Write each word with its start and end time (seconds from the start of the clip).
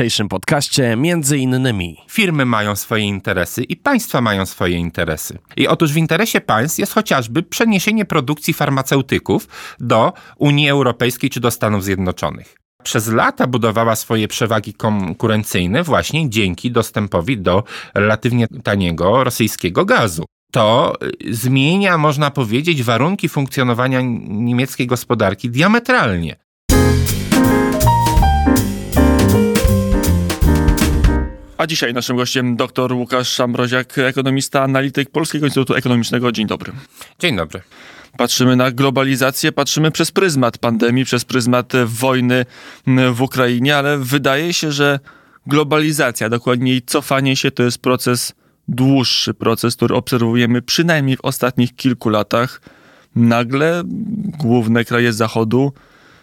dzisiejszym 0.00 0.28
podcaście 0.28 0.96
między 0.96 1.38
innymi 1.38 1.96
firmy 2.08 2.44
mają 2.44 2.76
swoje 2.76 3.04
interesy 3.04 3.62
i 3.62 3.76
państwa 3.76 4.20
mają 4.20 4.46
swoje 4.46 4.76
interesy. 4.76 5.38
I 5.56 5.68
otóż 5.68 5.92
w 5.92 5.96
interesie 5.96 6.40
państw 6.40 6.78
jest 6.78 6.92
chociażby 6.92 7.42
przeniesienie 7.42 8.04
produkcji 8.04 8.54
farmaceutyków 8.54 9.48
do 9.80 10.12
Unii 10.38 10.68
Europejskiej 10.68 11.30
czy 11.30 11.40
do 11.40 11.50
Stanów 11.50 11.84
Zjednoczonych 11.84 12.56
przez 12.82 13.08
lata 13.08 13.46
budowała 13.46 13.96
swoje 13.96 14.28
przewagi 14.28 14.74
konkurencyjne 14.74 15.82
właśnie 15.82 16.30
dzięki 16.30 16.70
dostępowi 16.70 17.38
do 17.38 17.64
relatywnie 17.94 18.46
taniego 18.48 19.24
rosyjskiego 19.24 19.84
gazu. 19.84 20.24
To 20.52 20.94
zmienia, 21.30 21.98
można 21.98 22.30
powiedzieć, 22.30 22.82
warunki 22.82 23.28
funkcjonowania 23.28 24.00
niemieckiej 24.28 24.86
gospodarki 24.86 25.50
diametralnie. 25.50 26.36
A 31.60 31.66
dzisiaj 31.66 31.94
naszym 31.94 32.16
gościem 32.16 32.56
dr 32.56 32.92
Łukasz 32.92 33.28
Szambroziak, 33.28 33.98
ekonomista, 33.98 34.62
analityk 34.62 35.10
Polskiego 35.10 35.46
Instytutu 35.46 35.74
Ekonomicznego. 35.74 36.32
Dzień 36.32 36.46
dobry. 36.46 36.72
Dzień 37.18 37.36
dobry. 37.36 37.60
Patrzymy 38.16 38.56
na 38.56 38.70
globalizację, 38.70 39.52
patrzymy 39.52 39.90
przez 39.90 40.10
pryzmat 40.10 40.58
pandemii, 40.58 41.04
przez 41.04 41.24
pryzmat 41.24 41.72
wojny 41.86 42.46
w 43.12 43.22
Ukrainie, 43.22 43.76
ale 43.76 43.98
wydaje 43.98 44.52
się, 44.52 44.72
że 44.72 45.00
globalizacja, 45.46 46.28
dokładniej 46.28 46.82
cofanie 46.82 47.36
się, 47.36 47.50
to 47.50 47.62
jest 47.62 47.78
proces 47.78 48.32
dłuższy, 48.68 49.34
proces, 49.34 49.76
który 49.76 49.94
obserwujemy 49.94 50.62
przynajmniej 50.62 51.16
w 51.16 51.24
ostatnich 51.24 51.76
kilku 51.76 52.08
latach. 52.08 52.60
Nagle 53.16 53.82
główne 54.38 54.84
kraje 54.84 55.12
Zachodu, 55.12 55.72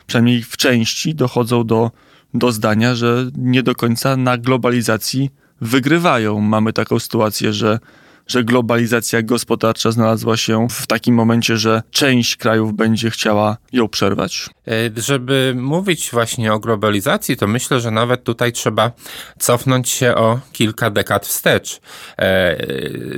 przynajmniej 0.07 0.43
w 0.43 0.57
części, 0.57 1.15
dochodzą 1.15 1.63
do 1.63 1.91
do 2.33 2.51
zdania, 2.51 2.95
że 2.95 3.29
nie 3.37 3.63
do 3.63 3.75
końca 3.75 4.17
na 4.17 4.37
globalizacji 4.37 5.29
wygrywają. 5.61 6.39
Mamy 6.39 6.73
taką 6.73 6.99
sytuację, 6.99 7.53
że 7.53 7.79
że 8.27 8.43
globalizacja 8.43 9.21
gospodarcza 9.21 9.91
znalazła 9.91 10.37
się 10.37 10.67
w 10.69 10.87
takim 10.87 11.15
momencie, 11.15 11.57
że 11.57 11.81
część 11.91 12.35
krajów 12.35 12.73
będzie 12.73 13.09
chciała 13.09 13.57
ją 13.71 13.87
przerwać? 13.87 14.49
E, 14.67 15.01
żeby 15.01 15.53
mówić 15.57 16.09
właśnie 16.11 16.53
o 16.53 16.59
globalizacji, 16.59 17.37
to 17.37 17.47
myślę, 17.47 17.79
że 17.79 17.91
nawet 17.91 18.23
tutaj 18.23 18.51
trzeba 18.51 18.91
cofnąć 19.39 19.89
się 19.89 20.15
o 20.15 20.39
kilka 20.53 20.89
dekad 20.89 21.25
wstecz. 21.25 21.81
E, 22.19 22.57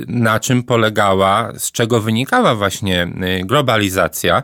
na 0.06 0.40
czym 0.40 0.62
polegała, 0.62 1.52
z 1.58 1.72
czego 1.72 2.00
wynikała 2.00 2.54
właśnie 2.54 3.02
e, 3.02 3.44
globalizacja, 3.44 4.42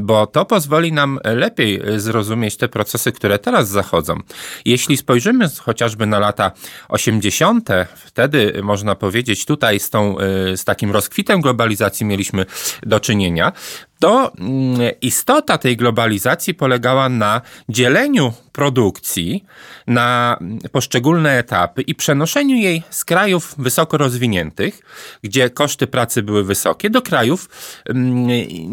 bo 0.00 0.26
to 0.26 0.44
pozwoli 0.44 0.92
nam 0.92 1.18
lepiej 1.24 1.82
zrozumieć 1.96 2.56
te 2.56 2.68
procesy, 2.68 3.12
które 3.12 3.38
teraz 3.38 3.68
zachodzą. 3.68 4.18
Jeśli 4.64 4.96
spojrzymy 4.96 5.48
chociażby 5.60 6.06
na 6.06 6.18
lata 6.18 6.52
80., 6.88 7.68
wtedy 7.96 8.60
można 8.62 8.94
powiedzieć, 8.94 9.44
tutaj 9.44 9.80
z 9.80 9.90
tą, 9.96 10.16
y, 10.52 10.56
z 10.56 10.64
takim 10.64 10.90
rozkwitem 10.90 11.40
globalizacji 11.40 12.06
mieliśmy 12.06 12.46
do 12.82 13.00
czynienia, 13.00 13.52
to 13.98 14.32
mm, 14.38 14.80
istota 15.00 15.58
tej 15.58 15.76
globalizacji 15.76 16.54
polegała 16.54 17.08
na 17.08 17.40
dzieleniu 17.68 18.32
produkcji 18.56 19.44
na 19.86 20.38
poszczególne 20.72 21.38
etapy 21.38 21.82
i 21.82 21.94
przenoszeniu 21.94 22.56
jej 22.56 22.82
z 22.90 23.04
krajów 23.04 23.54
wysoko 23.58 23.96
rozwiniętych, 23.96 24.80
gdzie 25.22 25.50
koszty 25.50 25.86
pracy 25.86 26.22
były 26.22 26.44
wysokie, 26.44 26.90
do 26.90 27.02
krajów 27.02 27.48
mm, 27.84 28.26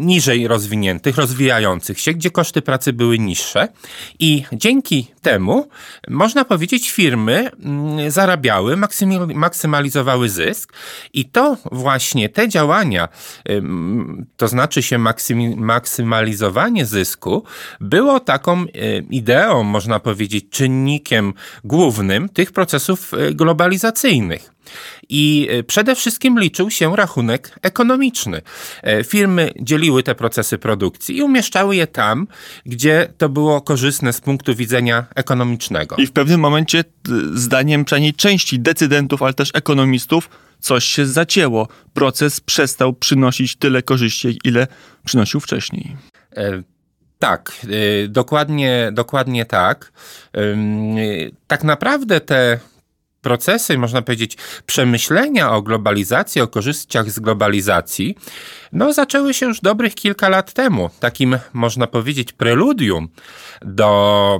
niżej 0.06 0.48
rozwiniętych, 0.48 1.16
rozwijających 1.16 2.00
się, 2.00 2.12
gdzie 2.12 2.30
koszty 2.30 2.62
pracy 2.62 2.92
były 2.92 3.18
niższe. 3.18 3.68
I 4.18 4.44
dzięki 4.52 5.06
temu, 5.22 5.68
można 6.08 6.44
powiedzieć, 6.44 6.90
firmy 6.90 7.50
mm, 7.50 8.10
zarabiały, 8.10 8.76
maksymalizowały 9.34 10.28
zysk 10.28 10.72
i 11.12 11.24
to 11.24 11.56
właśnie 11.72 12.28
te 12.28 12.48
działania, 12.48 13.08
to 14.36 14.48
znaczy 14.48 14.82
się 14.82 14.98
maksymalizowanie 15.56 16.86
zysku 16.86 17.44
było 17.80 18.20
taką 18.20 18.60
e, 18.60 18.66
ideą, 19.10 19.73
można 19.74 20.00
powiedzieć, 20.00 20.44
czynnikiem 20.50 21.34
głównym 21.64 22.28
tych 22.28 22.52
procesów 22.52 23.14
e, 23.14 23.34
globalizacyjnych. 23.34 24.52
I 25.08 25.48
e, 25.50 25.62
przede 25.62 25.94
wszystkim 25.94 26.40
liczył 26.40 26.70
się 26.70 26.96
rachunek 26.96 27.58
ekonomiczny. 27.62 28.42
Firmy 29.06 29.50
dzieliły 29.60 30.02
te 30.02 30.14
procesy 30.14 30.58
produkcji 30.58 31.16
i 31.16 31.22
umieszczały 31.22 31.76
je 31.76 31.86
tam, 31.86 32.26
gdzie 32.66 33.08
to 33.18 33.28
było 33.28 33.60
korzystne 33.60 34.12
z 34.12 34.20
punktu 34.20 34.54
widzenia 34.54 35.06
ekonomicznego. 35.14 35.96
I 35.96 36.06
w 36.06 36.12
pewnym 36.12 36.40
momencie, 36.40 36.84
zdaniem 37.34 37.84
przynajmniej 37.84 38.14
części 38.14 38.60
decydentów, 38.60 39.22
ale 39.22 39.34
też 39.34 39.50
ekonomistów, 39.54 40.28
coś 40.60 40.84
się 40.84 41.06
zacięło. 41.06 41.68
Proces 41.94 42.40
przestał 42.40 42.92
przynosić 42.92 43.56
tyle 43.56 43.82
korzyści, 43.82 44.38
ile 44.44 44.66
przynosił 45.04 45.40
wcześniej. 45.40 45.96
E, 46.36 46.62
tak, 47.18 47.52
e, 48.04 48.08
dokładnie, 48.08 48.90
dokładnie 48.92 49.44
tak. 49.44 49.92
E, 50.36 50.40
tak 51.46 51.64
naprawdę 51.64 52.20
te 52.20 52.58
procesy, 53.24 53.78
można 53.78 54.02
powiedzieć, 54.02 54.36
przemyślenia 54.66 55.52
o 55.52 55.62
globalizacji, 55.62 56.40
o 56.40 56.48
korzyściach 56.48 57.10
z 57.10 57.18
globalizacji, 57.18 58.16
no 58.74 58.92
zaczęły 58.92 59.34
się 59.34 59.46
już 59.46 59.60
dobrych 59.60 59.94
kilka 59.94 60.28
lat 60.28 60.52
temu. 60.52 60.90
Takim, 61.00 61.38
można 61.52 61.86
powiedzieć, 61.86 62.32
preludium 62.32 63.08
do 63.62 64.38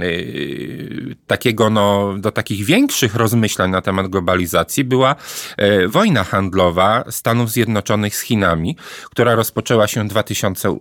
yy, 0.00 1.16
takiego, 1.26 1.70
no, 1.70 2.14
do 2.18 2.32
takich 2.32 2.64
większych 2.64 3.14
rozmyślań 3.14 3.70
na 3.70 3.82
temat 3.82 4.08
globalizacji 4.08 4.84
była 4.84 5.16
yy, 5.58 5.88
wojna 5.88 6.24
handlowa 6.24 7.04
Stanów 7.10 7.50
Zjednoczonych 7.50 8.16
z 8.16 8.20
Chinami, 8.20 8.76
która 9.04 9.34
rozpoczęła 9.34 9.86
się 9.86 10.04
w 10.04 10.08
2000, 10.08 10.68
yy, 10.68 10.76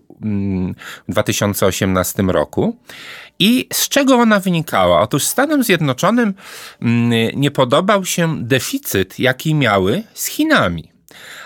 2018 1.09 2.23
roku. 2.23 2.77
I 3.39 3.67
z 3.73 3.89
czego 3.89 4.15
ona 4.15 4.39
wynikała? 4.39 5.01
Otóż 5.01 5.23
Stanom 5.23 5.63
Zjednoczonym 5.63 6.33
mm, 6.81 7.11
nie 7.35 7.51
podobał 7.51 8.05
się 8.05 8.43
deficyt, 8.43 9.19
jaki 9.19 9.55
miały 9.55 10.03
z 10.13 10.25
Chinami. 10.25 10.94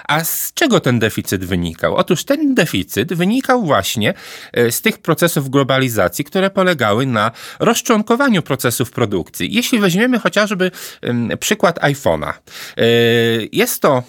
A 0.07 0.23
z 0.23 0.53
czego 0.53 0.79
ten 0.79 0.99
deficyt 0.99 1.45
wynikał? 1.45 1.95
Otóż 1.95 2.23
ten 2.23 2.55
deficyt 2.55 3.13
wynikał 3.13 3.65
właśnie 3.65 4.13
e, 4.53 4.71
z 4.71 4.81
tych 4.81 4.97
procesów 4.97 5.49
globalizacji, 5.49 6.25
które 6.25 6.49
polegały 6.49 7.05
na 7.05 7.31
rozczłonkowaniu 7.59 8.41
procesów 8.41 8.91
produkcji. 8.91 9.53
Jeśli 9.53 9.79
weźmiemy 9.79 10.19
chociażby 10.19 10.71
przykład 11.39 11.79
iPhone'a, 11.79 12.33
e, 12.77 12.83
jest 13.51 13.81
to 13.81 14.03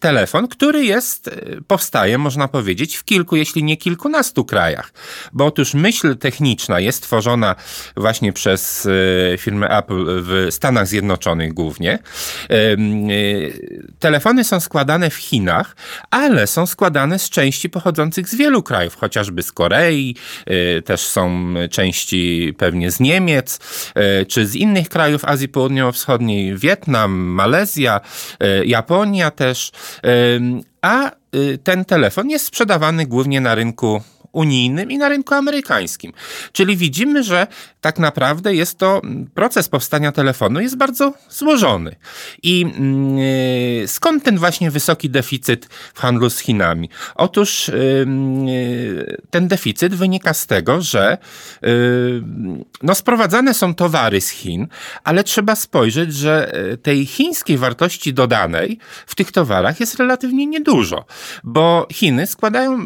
telefon, 0.00 0.48
który 0.48 0.84
jest, 0.84 1.28
e, 1.28 1.32
powstaje, 1.66 2.18
można 2.18 2.48
powiedzieć, 2.48 2.96
w 2.96 3.04
kilku, 3.04 3.36
jeśli 3.36 3.64
nie 3.64 3.76
kilkunastu 3.76 4.44
krajach. 4.44 4.92
Bo 5.32 5.46
otóż 5.46 5.74
myśl 5.74 6.16
techniczna 6.16 6.80
jest 6.80 7.02
tworzona 7.02 7.54
właśnie 7.96 8.32
przez 8.32 8.88
e, 9.34 9.38
firmę 9.38 9.68
Apple 9.78 10.04
w 10.06 10.46
Stanach 10.50 10.86
Zjednoczonych 10.86 11.54
głównie. 11.54 11.98
Telefony 13.98 14.44
są 14.44 14.60
składane 14.60 15.10
w 15.10 15.14
Chinach, 15.14 15.76
ale 16.10 16.46
są 16.46 16.66
składane 16.66 17.18
z 17.18 17.30
części 17.30 17.70
pochodzących 17.70 18.28
z 18.28 18.34
wielu 18.34 18.62
krajów, 18.62 18.96
chociażby 18.96 19.42
z 19.42 19.52
Korei, 19.52 20.16
też 20.84 21.00
są 21.00 21.54
części 21.70 22.54
pewnie 22.58 22.90
z 22.90 23.00
Niemiec, 23.00 23.60
czy 24.28 24.46
z 24.46 24.54
innych 24.54 24.88
krajów 24.88 25.24
Azji 25.24 25.48
Południowo-Wschodniej, 25.48 26.56
Wietnam, 26.58 27.12
Malezja, 27.12 28.00
Japonia 28.64 29.30
też 29.30 29.45
też. 29.46 29.70
A 30.82 31.10
y, 31.34 31.58
ten 31.64 31.84
telefon 31.84 32.30
jest 32.30 32.46
sprzedawany 32.46 33.06
głównie 33.06 33.40
na 33.40 33.54
rynku 33.54 34.02
unijnym 34.36 34.90
i 34.90 34.98
na 34.98 35.08
rynku 35.08 35.34
amerykańskim. 35.34 36.12
Czyli 36.52 36.76
widzimy, 36.76 37.24
że 37.24 37.46
tak 37.80 37.98
naprawdę 37.98 38.54
jest 38.54 38.78
to 38.78 39.02
proces 39.34 39.68
powstania 39.68 40.12
telefonu 40.12 40.60
jest 40.60 40.76
bardzo 40.76 41.14
złożony. 41.30 41.96
I 42.42 42.66
yy, 43.80 43.88
skąd 43.88 44.24
ten 44.24 44.38
właśnie 44.38 44.70
wysoki 44.70 45.10
deficyt 45.10 45.66
w 45.94 46.00
handlu 46.00 46.30
z 46.30 46.38
Chinami? 46.38 46.88
Otóż 47.14 47.68
yy, 47.68 49.16
ten 49.30 49.48
deficyt 49.48 49.94
wynika 49.94 50.34
z 50.34 50.46
tego, 50.46 50.82
że 50.82 51.18
yy, 51.62 52.22
no 52.82 52.94
sprowadzane 52.94 53.54
są 53.54 53.74
towary 53.74 54.20
z 54.20 54.28
Chin, 54.28 54.66
ale 55.04 55.24
trzeba 55.24 55.56
spojrzeć, 55.56 56.14
że 56.14 56.52
tej 56.82 57.06
chińskiej 57.06 57.58
wartości 57.58 58.14
dodanej 58.14 58.78
w 59.06 59.14
tych 59.14 59.32
towarach 59.32 59.80
jest 59.80 59.94
relatywnie 59.94 60.46
niedużo, 60.46 61.04
bo 61.44 61.86
Chiny 61.92 62.26
składają, 62.26 62.84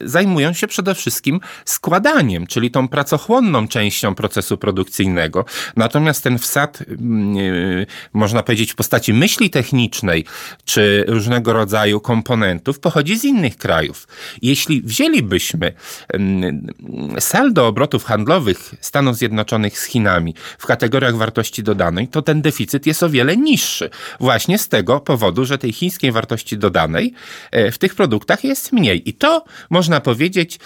zajmują 0.00 0.52
się 0.52 0.66
przede 0.66 0.87
przede 0.88 1.00
wszystkim 1.00 1.40
składaniem, 1.64 2.46
czyli 2.46 2.70
tą 2.70 2.88
pracochłonną 2.88 3.68
częścią 3.68 4.14
procesu 4.14 4.58
produkcyjnego. 4.58 5.44
Natomiast 5.76 6.24
ten 6.24 6.38
wsad, 6.38 6.80
yy, 6.88 7.86
można 8.12 8.42
powiedzieć, 8.42 8.72
w 8.72 8.74
postaci 8.74 9.12
myśli 9.12 9.50
technicznej, 9.50 10.24
czy 10.64 11.04
różnego 11.08 11.52
rodzaju 11.52 12.00
komponentów, 12.00 12.80
pochodzi 12.80 13.18
z 13.18 13.24
innych 13.24 13.56
krajów. 13.56 14.08
Jeśli 14.42 14.82
wzięlibyśmy 14.82 15.72
yy, 16.12 17.20
saldo 17.20 17.66
obrotów 17.66 18.04
handlowych 18.04 18.74
Stanów 18.80 19.16
Zjednoczonych 19.16 19.78
z 19.78 19.84
Chinami 19.84 20.34
w 20.58 20.66
kategoriach 20.66 21.16
wartości 21.16 21.62
dodanej, 21.62 22.08
to 22.08 22.22
ten 22.22 22.42
deficyt 22.42 22.86
jest 22.86 23.02
o 23.02 23.10
wiele 23.10 23.36
niższy. 23.36 23.90
Właśnie 24.20 24.58
z 24.58 24.68
tego 24.68 25.00
powodu, 25.00 25.44
że 25.44 25.58
tej 25.58 25.72
chińskiej 25.72 26.12
wartości 26.12 26.58
dodanej 26.58 27.14
e, 27.50 27.70
w 27.70 27.78
tych 27.78 27.94
produktach 27.94 28.44
jest 28.44 28.72
mniej. 28.72 29.08
I 29.08 29.12
to 29.12 29.44
można 29.70 30.00
powiedzieć, 30.00 30.58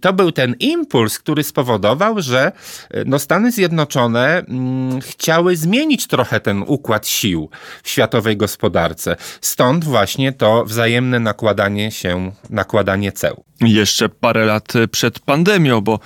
to 0.00 0.12
był 0.12 0.32
ten 0.32 0.54
impuls, 0.58 1.18
który 1.18 1.42
spowodował, 1.42 2.22
że 2.22 2.52
e, 2.90 3.04
no 3.06 3.18
Stany 3.18 3.52
Zjednoczone 3.52 4.38
mm, 4.48 5.00
chciały 5.00 5.56
zmienić 5.56 6.06
trochę 6.06 6.40
ten 6.40 6.64
układ 6.66 7.06
sił 7.06 7.50
w 7.82 7.88
światowej 7.88 8.36
gospodarce. 8.36 9.16
Stąd 9.40 9.84
właśnie 9.84 10.32
to 10.32 10.64
wzajemne 10.64 11.20
nakładanie 11.20 11.90
się, 11.90 12.32
nakładanie 12.50 13.12
ceł. 13.12 13.44
Jeszcze 13.60 14.08
parę 14.08 14.44
lat 14.44 14.72
przed 14.90 15.20
pandemią, 15.20 15.80
bo 15.80 15.98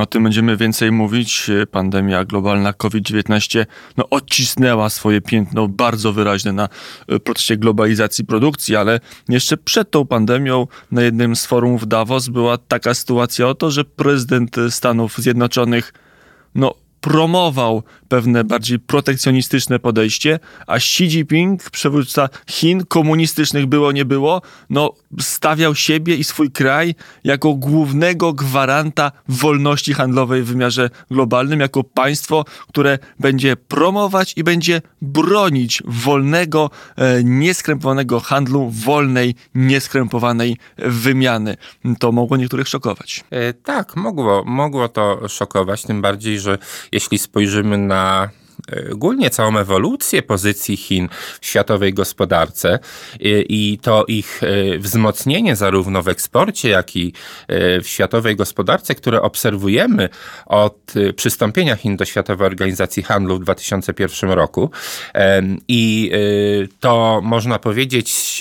o 0.00 0.06
tym 0.06 0.22
będziemy 0.22 0.56
więcej 0.56 0.92
mówić. 0.92 1.50
Pandemia 1.70 2.24
globalna 2.24 2.72
COVID-19 2.72 3.66
no, 3.96 4.08
odcisnęła 4.10 4.90
swoje 4.90 5.20
piętno 5.20 5.68
bardzo 5.68 6.12
wyraźne 6.12 6.52
na 6.52 6.68
e, 7.08 7.18
procesie 7.18 7.56
globalizacji 7.56 8.24
produkcji, 8.24 8.76
ale 8.76 9.00
jeszcze 9.28 9.56
przed 9.56 9.90
tą 9.90 10.06
pandemią 10.06 10.66
na 10.92 11.02
jednym 11.02 11.36
z 11.36 11.46
forumów 11.46 11.88
Davos 11.88 12.28
była 12.28 12.58
taka 12.58 12.94
sytuacja 12.94 13.48
oto, 13.48 13.70
że 13.70 13.84
prezydent 13.84 14.56
Stanów 14.70 15.18
Zjednoczonych 15.18 15.92
no, 16.54 16.74
promował 17.00 17.82
pewne 18.10 18.44
bardziej 18.44 18.78
protekcjonistyczne 18.78 19.78
podejście, 19.78 20.38
a 20.66 20.76
Xi 20.76 21.04
Jinping, 21.04 21.70
przywódca 21.70 22.28
Chin 22.48 22.86
komunistycznych 22.86 23.66
było 23.66 23.92
nie 23.92 24.04
było, 24.04 24.42
no 24.70 24.94
stawiał 25.20 25.74
siebie 25.74 26.16
i 26.16 26.24
swój 26.24 26.50
kraj 26.50 26.94
jako 27.24 27.54
głównego 27.54 28.32
gwaranta 28.32 29.12
wolności 29.28 29.94
handlowej 29.94 30.42
w 30.42 30.46
wymiarze 30.46 30.90
globalnym, 31.10 31.60
jako 31.60 31.84
państwo, 31.84 32.44
które 32.68 32.98
będzie 33.20 33.56
promować 33.56 34.32
i 34.36 34.44
będzie 34.44 34.82
bronić 35.02 35.82
wolnego, 35.86 36.70
e, 36.96 37.24
nieskrępowanego 37.24 38.20
handlu, 38.20 38.70
wolnej, 38.70 39.34
nieskrępowanej 39.54 40.56
wymiany. 40.78 41.56
To 41.98 42.12
mogło 42.12 42.36
niektórych 42.36 42.68
szokować. 42.68 43.24
E, 43.30 43.52
tak, 43.52 43.96
mogło, 43.96 44.44
mogło 44.44 44.88
to 44.88 45.28
szokować, 45.28 45.82
tym 45.82 46.02
bardziej, 46.02 46.40
że 46.40 46.58
jeśli 46.92 47.18
spojrzymy 47.18 47.78
na 47.78 47.99
e, 48.72 48.92
ogólnie 48.92 49.30
całą 49.30 49.58
ewolucję 49.58 50.22
pozycji 50.22 50.76
Chin 50.76 51.08
w 51.40 51.46
światowej 51.46 51.94
gospodarce 51.94 52.78
i 53.48 53.78
to 53.82 54.04
ich 54.08 54.40
e, 54.42 54.78
wzmocnienie 54.78 55.56
zarówno 55.56 56.02
w 56.02 56.08
eksporcie, 56.08 56.68
jak 56.68 56.96
i 56.96 57.12
e, 57.48 57.80
w 57.80 57.88
światowej 57.88 58.36
gospodarce, 58.36 58.94
które 58.94 59.22
obserwujemy 59.22 60.08
od 60.46 60.92
przystąpienia 61.16 61.76
Chin 61.76 61.96
do 61.96 62.04
Światowej 62.04 62.46
Organizacji 62.46 63.02
Handlu 63.02 63.36
w 63.36 63.40
2001 63.40 64.30
roku. 64.30 64.70
I 65.68 66.10
to 66.80 67.20
można 67.22 67.58
powiedzieć, 67.58 68.40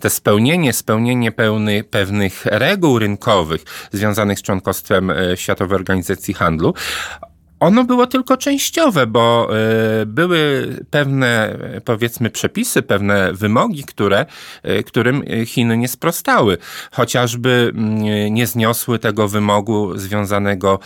te 0.00 0.10
spełnienie, 0.10 0.72
spełnienie 0.72 1.32
pełny, 1.32 1.84
pewnych 1.84 2.46
reguł 2.46 2.98
rynkowych 2.98 3.64
związanych 3.92 4.38
z 4.38 4.42
członkostwem 4.42 5.12
Światowej 5.36 5.76
Organizacji 5.76 6.34
Handlu 6.34 6.74
ono 7.60 7.84
było 7.84 8.06
tylko 8.06 8.36
częściowe, 8.36 9.06
bo 9.06 9.50
y, 10.02 10.06
były 10.06 10.68
pewne, 10.90 11.58
powiedzmy, 11.84 12.30
przepisy, 12.30 12.82
pewne 12.82 13.32
wymogi, 13.32 13.84
które, 13.84 14.26
y, 14.78 14.82
którym 14.82 15.24
Chiny 15.46 15.76
nie 15.76 15.88
sprostały. 15.88 16.58
Chociażby 16.92 17.72
mm, 17.74 18.34
nie 18.34 18.46
zniosły 18.46 18.98
tego 18.98 19.28
wymogu 19.28 19.98
związanego 19.98 20.78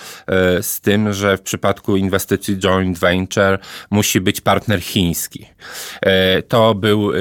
y, 0.59 0.63
z 0.63 0.81
tym, 0.81 1.13
że 1.13 1.37
w 1.37 1.43
przypadku 1.43 1.97
inwestycji 1.97 2.59
joint 2.59 2.99
venture 2.99 3.59
musi 3.91 4.21
być 4.21 4.41
partner 4.41 4.83
chiński. 4.83 5.47
To 6.49 6.75
był, 6.75 7.13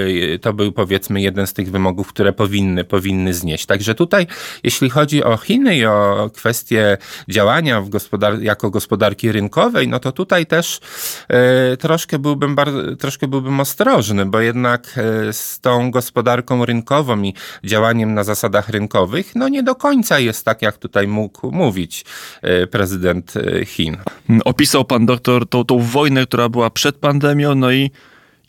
to 0.42 0.54
był 0.54 0.72
powiedzmy 0.72 1.22
jeden 1.22 1.48
z 1.48 1.54
tych 1.54 1.72
wymogów, 1.72 2.08
które 2.08 2.34
powinny, 2.34 2.84
powinny 2.84 3.34
znieść. 3.34 3.66
Także 3.66 3.96
tutaj, 3.96 4.28
jeśli 4.64 4.90
chodzi 4.90 5.24
o 5.24 5.38
Chiny 5.38 5.78
i 5.78 5.86
o 5.86 6.30
kwestie 6.34 6.98
działania 7.30 7.82
w 7.82 7.90
gospodar 7.90 8.42
jako 8.42 8.70
gospodarki 8.70 9.32
rynkowej, 9.32 9.43
rynkowej, 9.44 9.88
no 9.88 10.00
to 10.00 10.12
tutaj 10.12 10.46
też 10.46 10.80
e, 11.28 11.78
troszkę, 11.78 12.20
byłbym 12.20 12.56
bardzo, 12.56 12.96
troszkę 12.96 13.28
byłbym 13.28 13.60
ostrożny, 13.60 14.26
bo 14.26 14.40
jednak 14.40 14.96
e, 14.98 15.34
z 15.34 15.60
tą 15.60 15.92
gospodarką 15.92 16.66
rynkową 16.66 17.22
i 17.22 17.34
działaniem 17.64 18.14
na 18.14 18.24
zasadach 18.24 18.70
rynkowych, 18.70 19.36
no 19.36 19.48
nie 19.50 19.64
do 19.64 19.76
końca 19.76 20.20
jest 20.20 20.46
tak, 20.46 20.62
jak 20.62 20.78
tutaj 20.78 21.08
mógł 21.08 21.52
mówić 21.52 22.06
e, 22.42 22.68
prezydent 22.68 23.34
Chin. 23.66 23.98
Opisał 24.46 24.86
pan 24.86 25.06
doktor 25.06 25.50
tą, 25.50 25.66
tą 25.66 25.80
wojnę, 25.80 26.26
która 26.26 26.50
była 26.50 26.70
przed 26.70 26.96
pandemią, 26.96 27.56
no 27.56 27.72
i 27.72 27.92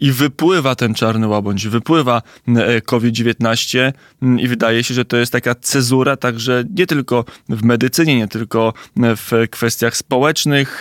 i 0.00 0.12
wypływa 0.12 0.74
ten 0.74 0.94
czarny 0.94 1.28
łabędź, 1.28 1.68
wypływa 1.68 2.22
e, 2.48 2.80
COVID-19 2.80 3.92
mm, 4.22 4.40
i 4.40 4.48
wydaje 4.48 4.84
się, 4.84 4.94
że 4.94 5.04
to 5.04 5.16
jest 5.16 5.32
taka 5.32 5.54
cezura 5.54 6.16
także 6.16 6.64
nie 6.74 6.86
tylko 6.86 7.24
w 7.48 7.62
medycynie, 7.62 8.16
nie 8.16 8.28
tylko 8.28 8.72
w 8.96 9.48
kwestiach 9.50 9.96
społecznych 9.96 10.80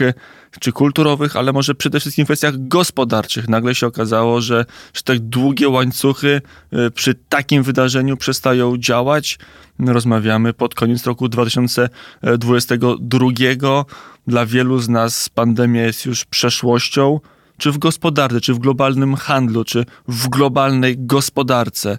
czy 0.60 0.71
kulturowych, 0.71 1.36
ale 1.36 1.54
może 1.54 1.75
przede 1.75 2.00
wszystkim 2.00 2.25
w 2.25 2.27
kwestiach 2.27 2.68
gospodarczych. 2.68 3.50
Nagle 3.50 3.75
się 3.75 3.88
okazało, 3.88 4.42
że, 4.42 4.65
że 4.94 5.04
te 5.04 5.19
długie 5.19 5.69
łańcuchy 5.69 6.42
e, 6.71 6.92
przy 6.92 7.15
takim 7.15 7.63
wydarzeniu 7.63 8.18
przestają 8.18 8.77
działać. 8.77 9.39
Rozmawiamy 9.80 10.54
pod 10.54 10.75
koniec 10.75 11.06
roku 11.06 11.30
2022. 11.30 13.86
Dla 14.27 14.45
wielu 14.45 14.80
z 14.80 14.89
nas 14.89 15.30
pandemia 15.30 15.81
jest 15.81 16.06
już 16.06 16.25
przeszłością 16.25 17.19
czy 17.63 17.71
w 17.71 17.77
gospodarce, 17.77 18.42
czy 18.42 18.54
w 18.54 18.60
globalnym 18.60 19.15
handlu, 19.15 19.63
czy 19.63 19.86
w 20.07 20.30
globalnej 20.30 20.95
gospodarce 20.98 21.98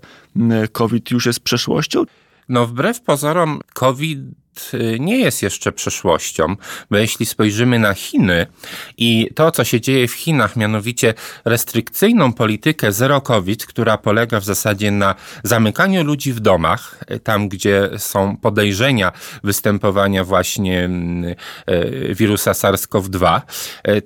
COVID 0.72 1.10
już 1.10 1.26
jest 1.26 1.40
przeszłością? 1.40 2.04
No, 2.48 2.66
wbrew 2.66 3.00
pozorom, 3.00 3.60
COVID 3.74 4.18
nie 4.98 5.18
jest 5.18 5.42
jeszcze 5.42 5.72
przeszłością, 5.72 6.56
bo 6.90 6.96
jeśli 6.96 7.26
spojrzymy 7.26 7.78
na 7.78 7.94
Chiny 7.94 8.46
i 8.98 9.28
to, 9.34 9.50
co 9.50 9.64
się 9.64 9.80
dzieje 9.80 10.08
w 10.08 10.12
Chinach, 10.12 10.56
mianowicie 10.56 11.14
restrykcyjną 11.44 12.32
politykę 12.32 12.92
zero 12.92 13.20
COVID, 13.20 13.66
która 13.66 13.98
polega 13.98 14.40
w 14.40 14.44
zasadzie 14.44 14.90
na 14.90 15.14
zamykaniu 15.44 16.04
ludzi 16.04 16.32
w 16.32 16.40
domach, 16.40 17.00
y, 17.10 17.20
tam 17.20 17.48
gdzie 17.48 17.90
są 17.98 18.36
podejrzenia 18.36 19.12
występowania 19.44 20.24
właśnie 20.24 20.84
mm, 20.84 21.34
y, 21.70 22.14
wirusa 22.14 22.52
SARS-CoV-2, 22.52 23.40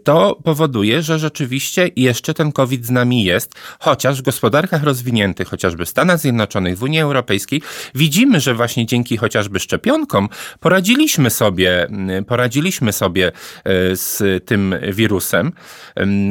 to 0.04 0.38
powoduje, 0.44 1.02
że 1.02 1.18
rzeczywiście 1.18 1.90
jeszcze 1.96 2.34
ten 2.34 2.52
COVID 2.52 2.86
z 2.86 2.90
nami 2.90 3.24
jest, 3.24 3.54
chociaż 3.78 4.18
w 4.18 4.22
gospodarkach 4.22 4.82
rozwiniętych, 4.82 5.48
chociażby 5.48 5.84
w 5.84 5.88
Stanach 5.88 6.18
Zjednoczonych, 6.18 6.78
w 6.78 6.82
Unii 6.82 7.00
Europejskiej, 7.00 7.62
widzimy, 7.94 8.40
że 8.40 8.54
właśnie 8.54 8.86
dzięki 8.86 9.16
chociażby 9.16 9.60
szczepionkom 9.60 10.28
poradziliśmy 10.60 11.30
sobie, 11.30 11.84
mm, 11.84 12.24
poradziliśmy 12.24 12.92
sobie 12.92 13.26
e, 13.28 13.32
z 13.96 14.44
tym 14.44 14.74
wirusem. 14.92 15.52
Mm, 15.94 16.30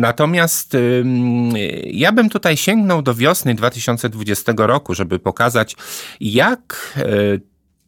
natomiast 0.00 0.74
mm, 0.74 1.52
ja 1.84 2.12
bym 2.12 2.30
tutaj 2.30 2.56
sięgnął 2.56 3.02
do 3.02 3.14
wiosny 3.14 3.54
2020 3.54 4.52
roku, 4.56 4.94
żeby 4.94 5.18
pokazać, 5.18 5.76
jak 6.20 6.94
e, 6.96 7.04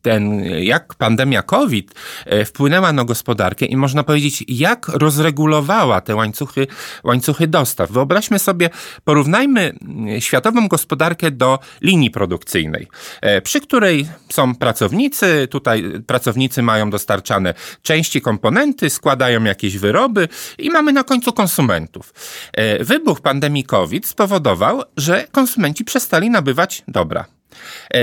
ten, 0.07 0.45
jak 0.45 0.95
pandemia 0.95 1.43
COVID 1.43 1.95
e, 2.27 2.45
wpłynęła 2.45 2.93
na 2.93 3.05
gospodarkę 3.05 3.67
i 3.67 3.77
można 3.77 4.03
powiedzieć, 4.03 4.45
jak 4.49 4.89
rozregulowała 4.89 6.01
te 6.01 6.15
łańcuchy, 6.15 6.67
łańcuchy 7.05 7.47
dostaw. 7.47 7.91
Wyobraźmy 7.91 8.39
sobie, 8.39 8.71
porównajmy 9.05 9.73
mm, 9.83 10.21
światową 10.21 10.69
gospodarkę 10.69 11.31
do 11.31 11.59
linii 11.81 12.11
produkcyjnej, 12.11 12.89
e, 13.21 13.43
przy 13.43 13.61
której 13.61 14.09
są 14.33 14.55
pracownicy, 14.55 15.49
tutaj 15.51 15.85
pracownicy 16.07 16.63
mają 16.63 16.91
dostarczane 16.91 17.55
części, 17.83 18.21
komponenty, 18.21 18.91
składają 18.91 19.45
jakieś 19.45 19.79
wyroby 19.79 20.29
i 20.59 20.71
mamy 20.71 20.93
na 20.93 21.05
końcu 21.05 21.33
konsumentów. 21.33 22.15
E, 22.53 22.85
wybuch 22.85 23.21
pandemii 23.21 23.65
COVID 23.65 24.07
spowodował, 24.07 24.83
że 24.97 25.27
konsumenci 25.33 25.85
przestali 25.85 26.31
nabywać 26.31 26.83
dobra 26.89 27.25
E, 27.25 27.36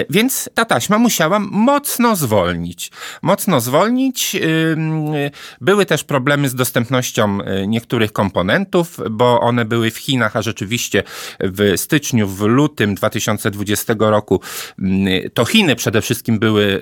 więc 0.10 0.50
ta 0.53 0.65
taśma 0.65 0.98
musiała 0.98 1.39
mocno 1.39 2.15
zwolnić. 2.15 2.91
Mocno 3.22 3.62
zwolnić. 3.62 4.36
Były 5.62 5.86
też 5.86 6.03
problemy 6.03 6.50
z 6.50 6.55
dostępnością 6.55 7.41
e, 7.41 7.67
niektórych 7.67 8.13
komponentów, 8.13 8.98
bo 9.12 9.39
one 9.39 9.65
były 9.65 9.91
w 9.91 9.98
Chinach, 9.98 10.36
a 10.36 10.41
rzeczywiście 10.41 11.03
w 11.39 11.74
styczniu, 11.75 12.27
w 12.27 12.41
lutym 12.41 12.95
2020 12.95 13.95
roku 14.00 14.41
to 15.33 15.45
Chiny 15.45 15.75
przede 15.75 16.01
wszystkim 16.01 16.39
były 16.39 16.81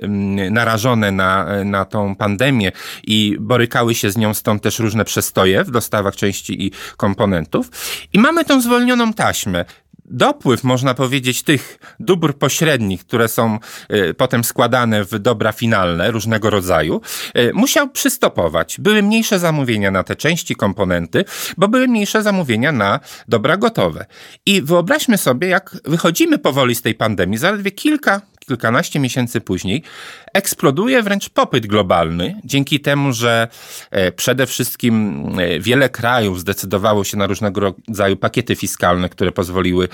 narażone 0.52 1.12
na, 1.12 1.64
na 1.66 1.86
tą 1.86 2.16
pandemię 2.16 2.72
i 3.04 3.38
borykały 3.40 3.96
się 3.96 4.12
z 4.12 4.18
nią, 4.18 4.34
stąd 4.34 4.64
też 4.64 4.80
różne 4.80 5.06
przestoje 5.06 5.64
w 5.64 5.72
dostawach 5.72 6.16
części 6.16 6.66
i 6.66 6.72
komponentów. 6.98 7.70
I 8.14 8.20
mamy 8.20 8.46
tą 8.46 8.62
zwolnioną 8.62 9.14
taśmę 9.14 9.66
dopływ, 10.12 10.64
można 10.64 10.94
powiedzieć, 10.94 11.44
tych 11.44 11.78
dóbr 12.00 12.34
pośrednich, 12.34 13.06
które 13.06 13.28
są 13.28 13.60
y, 13.94 14.14
potem 14.14 14.44
składane 14.44 15.04
w 15.04 15.20
dobra 15.20 15.52
finalne 15.52 16.12
różnego 16.12 16.50
rodzaju, 16.50 17.02
y, 17.38 17.52
musiał 17.54 17.90
przystopować. 17.90 18.76
Były 18.80 19.04
mniejsze 19.04 19.40
zamówienia 19.40 19.92
na 19.92 20.04
te 20.04 20.16
części, 20.16 20.56
komponenty, 20.56 21.26
bo 21.58 21.68
były 21.68 21.88
mniejsze 21.88 22.24
zamówienia 22.24 22.72
na 22.72 23.00
dobra 23.28 23.58
gotowe. 23.58 24.06
I 24.46 24.62
wyobraźmy 24.62 25.18
sobie, 25.18 25.48
jak 25.48 25.78
wychodzimy 25.86 26.38
powoli 26.38 26.76
z 26.76 26.82
tej 26.82 26.96
pandemii, 26.96 27.38
zaledwie 27.38 27.72
kilka 27.72 28.22
kilkanaście 28.52 29.00
miesięcy 29.00 29.42
później, 29.42 29.84
eksploduje 30.34 31.04
wręcz 31.04 31.30
popyt 31.30 31.68
globalny, 31.68 32.42
dzięki 32.44 32.80
temu, 32.80 33.14
że 33.14 33.48
e, 33.92 34.12
przede 34.12 34.46
wszystkim 34.46 35.26
e, 35.40 35.60
wiele 35.60 35.90
krajów 35.90 36.40
zdecydowało 36.40 37.04
się 37.04 37.18
na 37.18 37.28
różnego 37.28 37.62
rodzaju 37.62 38.18
pakiety 38.18 38.56
fiskalne, 38.56 39.10
które 39.10 39.32
pozwoliły 39.32 39.88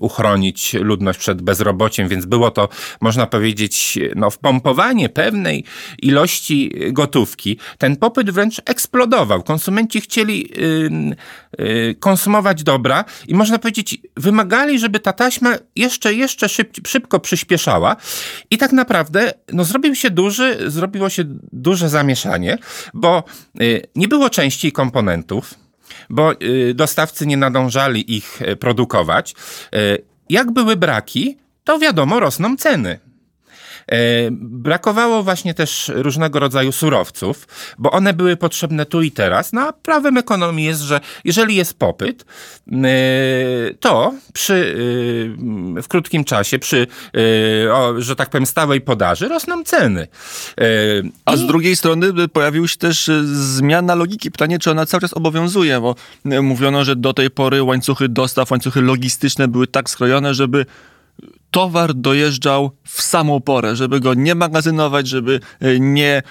uchronić 0.00 0.74
ludność 0.74 1.18
przed 1.18 1.42
bezrobociem, 1.42 2.08
więc 2.08 2.26
było 2.26 2.50
to, 2.50 2.68
można 3.00 3.26
powiedzieć, 3.26 3.98
no, 4.16 4.30
wpompowanie 4.30 5.08
pewnej 5.08 5.64
ilości 6.02 6.72
gotówki. 6.92 7.58
Ten 7.78 7.96
popyt 7.96 8.30
wręcz 8.30 8.60
eksplodował. 8.64 9.42
Konsumenci 9.42 10.00
chcieli 10.00 10.50
y, 11.60 11.94
konsumować 12.00 12.62
dobra 12.62 13.04
i 13.28 13.34
można 13.34 13.58
powiedzieć, 13.58 13.98
wymagali, 14.16 14.78
żeby 14.78 15.00
ta 15.00 15.12
taśma 15.12 15.54
jeszcze, 15.76 16.14
jeszcze 16.14 16.48
szyb, 16.48 16.88
szybko 16.88 17.20
przyspieszała 17.20 17.96
i 18.50 18.58
tak 18.58 18.72
naprawdę 18.72 19.32
no, 19.52 19.64
zrobił 19.64 19.94
się 19.94 20.10
duży, 20.10 20.70
zrobiło 20.70 21.08
się 21.08 21.24
duże 21.52 21.88
zamieszanie, 21.88 22.58
bo 22.94 23.24
y, 23.60 23.82
nie 23.96 24.08
było 24.08 24.30
części 24.30 24.72
komponentów, 24.72 25.54
bo 26.10 26.32
y, 26.42 26.74
dostawcy 26.74 27.26
nie 27.26 27.36
nadążali 27.36 28.16
ich 28.16 28.42
y, 28.42 28.56
produkować. 28.56 29.34
Jak 30.30 30.52
były 30.52 30.76
braki, 30.76 31.38
to 31.64 31.78
wiadomo, 31.78 32.20
rosną 32.20 32.56
ceny. 32.56 32.98
E, 33.88 33.96
brakowało 34.40 35.22
właśnie 35.22 35.54
też 35.54 35.92
różnego 35.94 36.38
rodzaju 36.38 36.72
surowców, 36.72 37.48
bo 37.78 37.90
one 37.90 38.12
były 38.14 38.36
potrzebne 38.36 38.86
tu 38.86 39.02
i 39.02 39.10
teraz. 39.10 39.52
No 39.52 39.60
a 39.60 39.72
prawem 39.72 40.16
ekonomii 40.16 40.64
jest, 40.64 40.80
że 40.80 41.00
jeżeli 41.24 41.54
jest 41.56 41.78
popyt, 41.78 42.24
e, 42.72 42.76
to 43.80 44.14
przy, 44.32 44.76
e, 45.78 45.82
w 45.82 45.88
krótkim 45.88 46.24
czasie, 46.24 46.58
przy, 46.58 46.86
że 47.98 48.16
tak 48.16 48.30
powiem, 48.30 48.46
stałej 48.46 48.80
podaży 48.80 49.28
rosną 49.28 49.64
ceny. 49.64 50.06
A 51.24 51.36
z 51.36 51.46
drugiej 51.46 51.76
strony 51.76 52.28
pojawiła 52.28 52.68
się 52.68 52.76
też 52.76 53.10
zmiana 53.24 53.94
logiki. 53.94 54.30
Pytanie, 54.30 54.58
czy 54.58 54.70
ona 54.70 54.86
cały 54.86 55.00
czas 55.00 55.14
obowiązuje, 55.14 55.80
bo 55.80 55.94
mówiono, 56.24 56.84
że 56.84 56.96
do 56.96 57.12
tej 57.12 57.30
pory 57.30 57.62
łańcuchy 57.62 58.08
dostaw, 58.08 58.50
łańcuchy 58.50 58.80
logistyczne 58.80 59.48
były 59.48 59.66
tak 59.66 59.90
skrojone, 59.90 60.34
żeby 60.34 60.66
towar 61.54 61.94
dojeżdżał 61.94 62.70
w 62.84 63.02
samą 63.02 63.40
porę, 63.40 63.76
żeby 63.76 64.00
go 64.00 64.14
nie 64.14 64.34
magazynować, 64.34 65.08
żeby 65.08 65.40
e, 65.60 65.80
nie, 65.80 66.22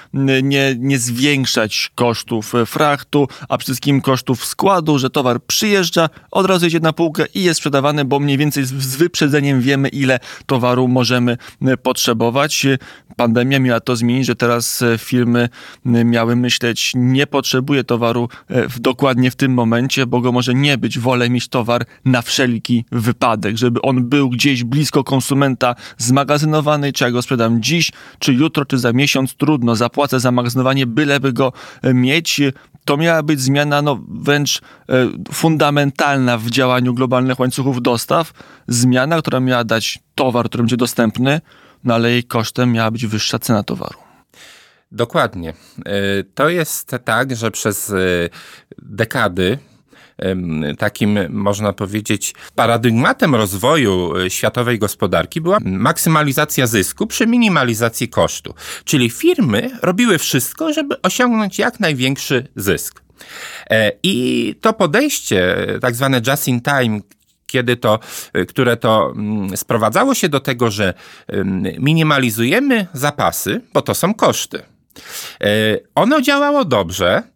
nie, 0.43 0.75
nie 0.79 0.99
zwiększać 0.99 1.91
kosztów 1.95 2.55
e, 2.55 2.65
frachtu, 2.65 3.27
a 3.49 3.57
przede 3.57 3.63
wszystkim 3.63 4.01
kosztów 4.01 4.45
składu, 4.45 4.99
że 4.99 5.09
towar 5.09 5.43
przyjeżdża, 5.43 6.09
od 6.31 6.45
razu 6.45 6.65
jedzie 6.65 6.79
na 6.79 6.93
półkę 6.93 7.25
i 7.33 7.43
jest 7.43 7.57
sprzedawany, 7.57 8.05
bo 8.05 8.19
mniej 8.19 8.37
więcej 8.37 8.65
z 8.65 8.95
wyprzedzeniem 8.95 9.61
wiemy, 9.61 9.89
ile 9.89 10.19
towaru 10.45 10.87
możemy 10.87 11.37
e, 11.61 11.77
potrzebować. 11.77 12.65
Pandemia 13.15 13.59
miała 13.59 13.79
to 13.79 13.95
zmienić, 13.95 14.25
że 14.25 14.35
teraz 14.35 14.83
firmy 14.97 15.49
miały 15.85 16.35
myśleć, 16.35 16.91
nie 16.95 17.27
potrzebuję 17.27 17.83
towaru 17.83 18.29
w, 18.49 18.79
dokładnie 18.79 19.31
w 19.31 19.35
tym 19.35 19.53
momencie, 19.53 20.05
bo 20.05 20.21
go 20.21 20.31
może 20.31 20.53
nie 20.53 20.77
być, 20.77 20.99
wolę 20.99 21.29
mieć 21.29 21.47
towar 21.47 21.85
na 22.05 22.21
wszelki 22.21 22.85
wypadek, 22.91 23.57
żeby 23.57 23.81
on 23.81 24.09
był 24.09 24.29
gdzieś 24.29 24.63
blisko 24.63 25.03
konsumenta 25.13 25.75
zmagazynowany, 25.97 26.93
czy 26.93 27.03
ja 27.03 27.11
go 27.11 27.21
sprzedam 27.21 27.61
dziś, 27.61 27.91
czy 28.19 28.33
jutro, 28.33 28.65
czy 28.65 28.77
za 28.77 28.93
miesiąc, 28.93 29.35
trudno, 29.35 29.75
zapłacę 29.75 30.19
za 30.19 30.31
magazynowanie, 30.31 30.85
byleby 30.85 31.33
go 31.33 31.53
e, 31.81 31.93
mieć. 31.93 32.41
To 32.85 32.97
miała 32.97 33.23
być 33.23 33.39
zmiana 33.39 33.81
no, 33.81 33.99
wręcz 34.07 34.57
e, 34.57 34.61
fundamentalna 35.33 36.37
w 36.37 36.49
działaniu 36.49 36.93
globalnych 36.93 37.39
łańcuchów 37.39 37.81
dostaw. 37.81 38.33
Zmiana, 38.67 39.21
która 39.21 39.39
miała 39.39 39.63
dać 39.63 39.99
towar, 40.15 40.45
który 40.45 40.63
będzie 40.63 40.77
dostępny, 40.77 41.41
no 41.83 41.93
ale 41.93 42.11
jej 42.11 42.23
kosztem 42.23 42.71
miała 42.71 42.91
być 42.91 43.05
wyższa 43.05 43.39
cena 43.39 43.63
towaru. 43.63 43.99
Dokładnie. 44.91 45.53
E, 45.85 46.23
to 46.35 46.49
jest 46.49 46.95
tak, 47.05 47.35
że 47.35 47.51
przez 47.51 47.93
dekady 48.81 49.57
takim, 50.77 51.19
można 51.29 51.73
powiedzieć, 51.73 52.33
paradygmatem 52.55 53.35
rozwoju 53.35 54.17
e, 54.17 54.29
światowej 54.29 54.79
gospodarki 54.79 55.41
była 55.41 55.57
maksymalizacja 55.61 56.67
zysku 56.67 57.07
przy 57.07 57.27
minimalizacji 57.27 58.09
kosztu. 58.09 58.53
Czyli 58.85 59.09
firmy 59.09 59.71
robiły 59.81 60.17
wszystko, 60.17 60.73
żeby 60.73 61.01
osiągnąć 61.01 61.59
jak 61.59 61.79
największy 61.79 62.47
zysk. 62.55 63.03
E, 63.69 63.91
I 64.03 64.55
to 64.61 64.73
podejście, 64.73 65.67
tak 65.81 65.95
zwane 65.95 66.21
just 66.27 66.47
in 66.47 66.61
time, 66.61 66.99
kiedy 67.47 67.77
to, 67.77 67.99
e, 68.33 68.45
które 68.45 68.77
to 68.77 69.13
mm, 69.15 69.57
sprowadzało 69.57 70.15
się 70.15 70.29
do 70.29 70.39
tego, 70.39 70.71
że 70.71 70.93
minimalizujemy 71.79 72.87
zapasy, 72.93 73.61
bo 73.73 73.81
to 73.81 73.93
są 73.93 74.13
koszty. 74.13 74.63
Ono 75.95 76.21
działało 76.21 76.65
dobrze, 76.65 77.23
E, 77.23 77.32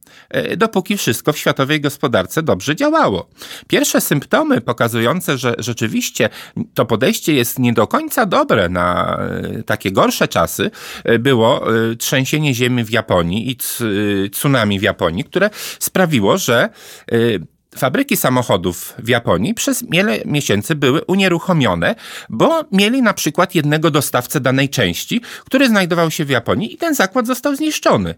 dopóki 0.57 0.97
wszystko 0.97 1.33
w 1.33 1.37
światowej 1.37 1.81
gospodarce 1.81 2.43
dobrze 2.43 2.75
działało. 2.75 3.29
Pierwsze 3.67 4.01
symptomy 4.01 4.61
pokazujące, 4.61 5.37
że 5.37 5.55
rzeczywiście 5.57 6.29
to 6.73 6.85
podejście 6.85 7.33
jest 7.33 7.59
nie 7.59 7.73
do 7.73 7.87
końca 7.87 8.25
dobre 8.25 8.69
na 8.69 9.17
e, 9.19 9.63
takie 9.63 9.91
gorsze 9.91 10.27
czasy, 10.27 10.71
e, 11.03 11.19
było 11.19 11.65
trzęsienie 11.99 12.53
ziemi 12.53 12.83
w 12.83 12.89
Japonii 12.89 13.51
i 13.51 13.57
tsunami 14.29 14.79
w 14.79 14.81
Japonii, 14.81 15.23
które 15.23 15.49
sprawiło, 15.79 16.37
że 16.37 16.69
Fabryki 17.77 18.17
samochodów 18.17 18.93
w 18.99 19.09
Japonii 19.09 19.53
przez 19.53 19.83
wiele 19.89 20.19
miesięcy 20.25 20.75
były 20.75 21.01
unieruchomione, 21.01 21.95
bo 22.29 22.63
mieli 22.71 23.01
na 23.01 23.13
przykład 23.13 23.55
jednego 23.55 23.91
dostawcę 23.91 24.39
danej 24.39 24.69
części, 24.69 25.21
który 25.45 25.67
znajdował 25.67 26.11
się 26.11 26.25
w 26.25 26.29
Japonii 26.29 26.73
i 26.73 26.77
ten 26.77 26.95
zakład 26.95 27.27
został 27.27 27.55
zniszczony. 27.55 28.15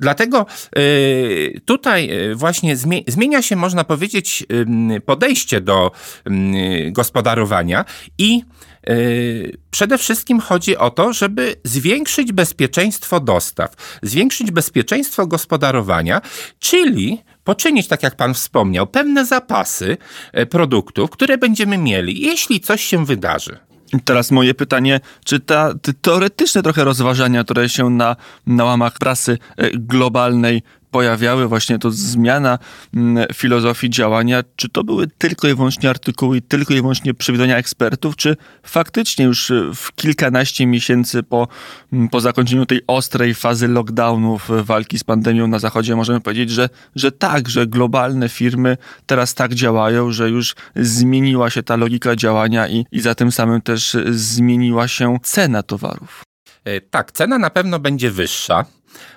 Dlatego 0.00 0.46
yy, 0.76 1.60
tutaj 1.64 2.10
y, 2.30 2.34
właśnie 2.34 2.76
zmienia 3.08 3.42
się, 3.42 3.56
można 3.56 3.84
powiedzieć, 3.84 4.46
yy, 4.90 5.00
podejście 5.00 5.60
do 5.60 5.90
yy, 6.26 6.92
gospodarowania 6.92 7.84
i 8.18 8.42
y, 8.90 9.62
Przede 9.72 9.98
wszystkim 9.98 10.40
chodzi 10.40 10.76
o 10.76 10.90
to, 10.90 11.12
żeby 11.12 11.54
zwiększyć 11.64 12.32
bezpieczeństwo 12.32 13.20
dostaw, 13.20 13.98
zwiększyć 14.02 14.50
bezpieczeństwo 14.50 15.26
gospodarowania, 15.26 16.20
czyli 16.58 17.22
poczynić, 17.44 17.88
tak 17.88 18.02
jak 18.02 18.16
Pan 18.16 18.34
wspomniał, 18.34 18.86
pewne 18.86 19.26
zapasy 19.26 19.96
e, 20.32 20.46
produktów, 20.46 21.10
które 21.10 21.38
będziemy 21.38 21.78
mieli, 21.78 22.20
jeśli 22.20 22.60
coś 22.60 22.84
się 22.84 23.06
wydarzy. 23.06 23.58
Teraz 24.04 24.30
moje 24.30 24.54
pytanie, 24.54 25.00
czy 25.24 25.40
ta, 25.40 25.74
te 25.82 25.92
teoretyczne 25.92 26.62
trochę 26.62 26.84
rozważania, 26.84 27.44
które 27.44 27.68
się 27.68 27.90
na, 27.90 28.16
na 28.46 28.64
łamach 28.64 28.98
prasy 28.98 29.38
e, 29.56 29.70
globalnej 29.70 30.62
pojawiały, 30.92 31.48
właśnie 31.48 31.78
to 31.78 31.90
zmiana 31.90 32.58
mm, 32.94 33.26
filozofii 33.34 33.90
działania, 33.90 34.42
czy 34.56 34.68
to 34.68 34.84
były 34.84 35.06
tylko 35.18 35.48
i 35.48 35.54
wyłącznie 35.54 35.90
artykuły, 35.90 36.40
tylko 36.40 36.74
i 36.74 36.80
wyłącznie 36.80 37.14
przewidzenia 37.14 37.56
ekspertów, 37.56 38.16
czy 38.16 38.36
faktycznie 38.62 39.24
już 39.24 39.50
y, 39.50 39.70
w 39.74 39.92
kilkanaście 39.94 40.66
miesięcy 40.66 41.22
po, 41.22 41.48
mm, 41.92 42.08
po 42.08 42.20
zakończeniu 42.20 42.66
tej 42.66 42.80
ostrej 42.86 43.34
fazy 43.34 43.68
lockdownów, 43.68 44.50
y, 44.50 44.64
walki 44.64 44.98
z 44.98 45.04
pandemią 45.04 45.46
na 45.46 45.58
Zachodzie, 45.58 45.96
możemy 45.96 46.20
powiedzieć, 46.20 46.50
że, 46.50 46.68
że 46.96 47.12
tak, 47.12 47.48
że 47.48 47.66
globalne 47.66 48.28
firmy 48.28 48.76
teraz 49.06 49.34
tak 49.34 49.54
działają, 49.54 50.12
że 50.12 50.30
już 50.30 50.54
zmieniła 50.76 51.50
się 51.50 51.62
ta 51.62 51.76
logika 51.76 52.16
działania 52.16 52.68
i, 52.68 52.86
i 52.92 53.00
za 53.00 53.14
tym 53.14 53.32
samym 53.32 53.60
też 53.60 53.96
zmieniła 54.10 54.88
się 54.88 55.18
cena 55.22 55.62
towarów. 55.62 56.22
E, 56.64 56.80
tak, 56.80 57.12
cena 57.12 57.38
na 57.38 57.50
pewno 57.50 57.78
będzie 57.78 58.10
wyższa. 58.10 58.64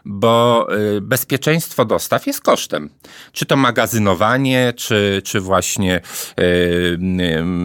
Bo 0.06 0.68
y, 0.98 1.02
bezpieczeństwo 1.02 1.86
dostaw 1.86 2.28
jest 2.28 2.42
kosztem. 2.42 2.90
Czy 3.32 3.46
to 3.46 3.56
magazynowanie, 3.56 4.74
czy, 4.76 5.22
czy 5.26 5.40
właśnie 5.40 6.02
y, 6.40 6.98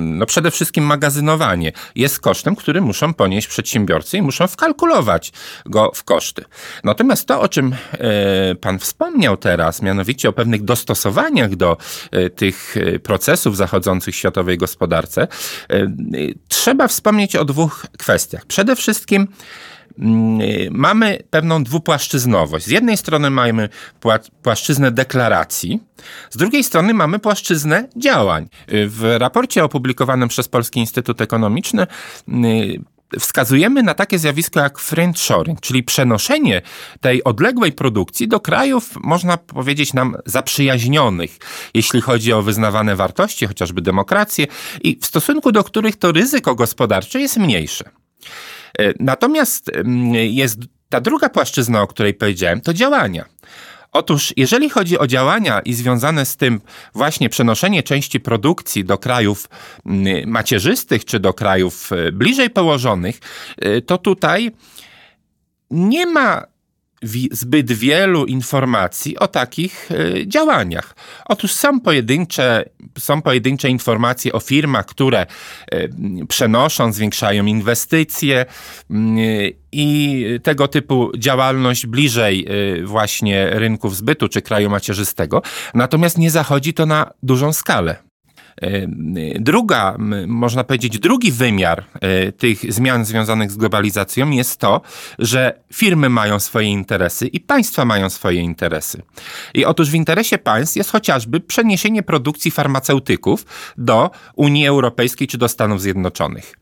no 0.01 0.27
przede 0.27 0.51
wszystkim 0.51 0.85
magazynowanie 0.85 1.73
jest 1.95 2.21
kosztem, 2.21 2.57
który 2.57 2.81
muszą 2.81 3.15
ponieść 3.15 3.49
przedsiębiorcy 3.49 4.17
i 4.17 4.23
muszą 4.23 4.47
wkalkulować 4.47 5.33
go 5.67 5.91
w 5.95 6.05
koszty. 6.05 6.45
Natomiast 6.85 7.27
to, 7.27 7.41
o 7.41 7.49
czym 7.49 7.75
pan 8.61 8.79
wspomniał 8.79 9.37
teraz, 9.37 9.83
mianowicie 9.83 10.29
o 10.29 10.33
pewnych 10.33 10.65
dostosowaniach 10.65 11.57
do 11.57 11.77
tych 12.37 12.75
procesów 13.03 13.57
zachodzących 13.57 14.15
w 14.15 14.19
światowej 14.19 14.59
gospodarce, 14.59 15.29
trzeba 16.49 16.89
wspomnieć 16.89 17.37
o 17.37 17.45
dwóch 17.45 17.87
kwestiach. 17.99 18.47
Przede 18.47 18.77
wszystkim 18.77 19.29
mamy 20.71 21.19
pewną 21.31 21.65
dwupłaszczyznowość. 21.65 22.67
Z 22.67 22.71
jednej 22.71 22.97
strony 22.97 23.31
mamy 23.31 23.69
płaszczyznę 24.43 24.91
deklaracji, 24.91 25.81
z 26.31 26.37
drugiej 26.37 26.65
strony 26.65 26.95
mamy 26.95 27.19
płaszczyznę 27.19 27.89
działań. 27.97 28.49
W 28.69 29.17
raporcie 29.19 29.65
opublikowanym 29.65 30.29
przez 30.29 30.49
Polski 30.49 30.81
Instytut 30.81 31.21
Ekonomiczny 31.21 31.87
mm, 32.29 32.85
wskazujemy 33.19 33.83
na 33.83 33.95
takie 33.95 34.19
zjawisko 34.19 34.61
jak 34.61 34.79
friendshoring, 34.79 35.61
czyli 35.61 35.83
przenoszenie 35.83 36.63
tej 37.01 37.25
odległej 37.25 37.73
produkcji 37.73 38.29
do 38.29 38.41
krajów, 38.41 38.91
można 38.97 39.37
powiedzieć 39.37 39.95
nam, 39.95 40.17
zaprzyjaźnionych, 40.27 41.39
jeśli 41.75 42.01
chodzi 42.01 42.33
o 42.33 42.43
wyznawane 42.43 42.97
wartości, 42.97 43.47
chociażby 43.47 43.83
demokrację, 43.83 44.47
i 44.83 44.99
w 45.01 45.07
stosunku 45.07 45.53
do 45.53 45.65
których 45.65 45.97
to 45.97 46.13
ryzyko 46.13 46.55
gospodarcze 46.55 47.21
jest 47.21 47.37
mniejsze. 47.37 47.91
E, 48.79 48.93
natomiast 49.01 49.69
mm, 49.69 50.15
jest 50.15 50.59
ta 50.89 51.01
druga 51.01 51.29
płaszczyzna, 51.29 51.83
o 51.83 51.87
której 51.87 52.15
powiedziałem, 52.15 52.61
to 52.61 52.75
działania. 52.75 53.25
Otóż, 53.93 54.35
jeżeli 54.37 54.71
chodzi 54.71 54.99
o 54.99 55.07
działania 55.07 55.61
i 55.61 55.75
związane 55.75 56.27
z 56.27 56.37
tym 56.37 56.61
właśnie 56.95 57.29
przenoszenie 57.29 57.83
części 57.83 58.21
produkcji 58.21 58.85
do 58.85 58.99
krajów 58.99 59.49
mm, 59.87 60.31
macierzystych 60.31 61.05
czy 61.05 61.21
do 61.21 61.35
krajów 61.35 61.93
e, 61.93 62.13
bliżej 62.13 62.51
położonych, 62.51 63.21
e, 63.59 63.81
to 63.83 63.99
tutaj 63.99 64.51
nie 65.71 66.07
ma 66.07 66.45
zbyt 67.33 67.73
wielu 67.73 68.27
informacji 68.27 69.19
o 69.19 69.29
takich 69.29 69.89
e, 69.91 70.27
działaniach. 70.27 70.97
Otóż 71.27 71.53
są 71.53 71.81
pojedyncze, 71.81 72.65
są 72.99 73.23
pojedyncze 73.23 73.69
informacje 73.69 74.33
o 74.33 74.41
firmach, 74.41 74.87
które 74.87 75.27
przenoszą, 76.29 76.93
zwiększają 76.93 77.47
inwestycje 77.47 78.47
mm, 78.91 79.17
i 79.73 80.25
tego 80.43 80.69
typu 80.69 81.11
działalność 81.19 81.87
bliżej 81.87 82.47
y, 82.81 82.87
właśnie 82.87 83.51
rynków 83.51 83.97
zbytu 83.97 84.29
czy 84.29 84.43
kraju 84.43 84.71
macierzystego, 84.71 85.43
natomiast 85.75 86.19
nie 86.19 86.31
zachodzi 86.31 86.75
to 86.75 86.87
na 86.87 87.11
dużą 87.23 87.53
skalę. 87.53 88.10
Druga, 89.39 89.97
można 90.27 90.65
powiedzieć, 90.65 90.99
drugi 90.99 91.33
wymiar 91.33 91.85
y, 92.29 92.33
tych 92.33 92.73
zmian 92.73 93.05
związanych 93.05 93.51
z 93.51 93.57
globalizacją 93.57 94.31
jest 94.31 94.61
to, 94.61 94.81
że 95.19 95.61
firmy 95.73 96.09
mają 96.09 96.41
swoje 96.41 96.69
interesy 96.69 97.27
i 97.27 97.41
państwa 97.41 97.85
mają 97.85 98.11
swoje 98.11 98.41
interesy. 98.41 99.03
I 99.55 99.65
otóż 99.65 99.91
w 99.91 99.95
interesie 99.95 100.39
państw 100.39 100.77
jest 100.77 100.91
chociażby 100.91 101.41
przeniesienie 101.41 102.03
produkcji 102.03 102.51
farmaceutyków 102.51 103.47
do 103.79 104.11
Unii 104.37 104.67
Europejskiej 104.67 105.29
czy 105.29 105.39
do 105.39 105.49
Stanów 105.49 105.83
Zjednoczonych. 105.83 106.55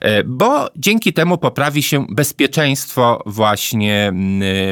E, 0.00 0.24
bo 0.24 0.68
dzięki 0.76 1.12
temu 1.12 1.38
poprawi 1.38 1.82
się 1.82 2.06
bezpieczeństwo 2.10 3.22
właśnie 3.26 4.12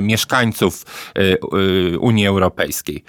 mieszkańców 0.03 0.87
e, 1.15 1.99
Unii 1.99 2.27
Europejskiej, 2.27 3.05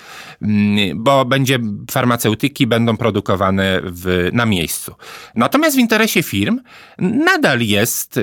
bo 0.96 1.26
będzie 1.26 1.60
farmaceutyki 1.92 2.68
będą 2.68 2.98
produkowane 2.98 3.51
w, 3.84 4.30
na 4.34 4.46
miejscu. 4.46 4.96
Natomiast 5.36 5.76
w 5.76 5.80
interesie 5.80 6.24
firm 6.24 6.60
nadal 7.00 7.62
jest 7.62 8.20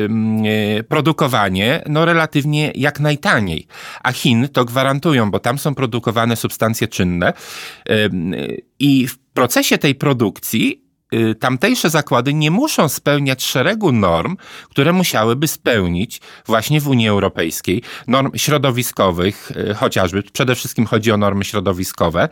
produkowanie 0.89 1.83
no, 1.89 2.05
relatywnie 2.05 2.73
jak 2.75 3.01
najtaniej, 3.01 3.67
a 4.03 4.13
Chin 4.13 4.49
to 4.53 4.65
gwarantują, 4.65 5.31
bo 5.31 5.39
tam 5.39 5.59
są 5.59 5.75
produkowane 5.75 6.37
substancje 6.37 6.89
czynne 6.89 7.33
i 8.79 9.07
w 9.07 9.19
procesie 9.19 9.79
tej 9.79 9.95
produkcji 9.95 10.89
Y, 11.15 11.35
tamtejsze 11.35 11.91
zakłady 11.91 12.35
nie 12.35 12.51
muszą 12.51 12.89
spełniać 12.89 13.45
szeregu 13.45 13.93
norm, 13.93 14.37
które 14.71 14.93
musiałyby 14.93 15.49
spełnić 15.49 16.21
właśnie 16.47 16.81
w 16.81 16.89
Unii 16.89 17.09
Europejskiej. 17.09 17.83
Norm 18.07 18.31
środowiskowych, 18.37 19.53
y, 19.71 19.75
chociażby, 19.75 20.23
przede 20.23 20.55
wszystkim 20.55 20.87
chodzi 20.87 21.13
o 21.13 21.17
normy 21.17 21.45
środowiskowe. 21.45 22.29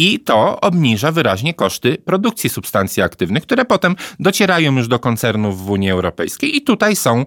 I 0.00 0.20
to 0.20 0.60
obniża 0.60 1.12
wyraźnie 1.12 1.54
koszty 1.54 1.98
produkcji 2.04 2.50
substancji 2.50 3.02
aktywnych, 3.02 3.42
które 3.42 3.64
potem 3.64 3.96
docierają 4.20 4.76
już 4.76 4.88
do 4.88 4.98
koncernów 4.98 5.64
w 5.64 5.70
Unii 5.70 5.90
Europejskiej 5.90 6.56
i 6.56 6.62
tutaj 6.62 6.96
są 6.96 7.26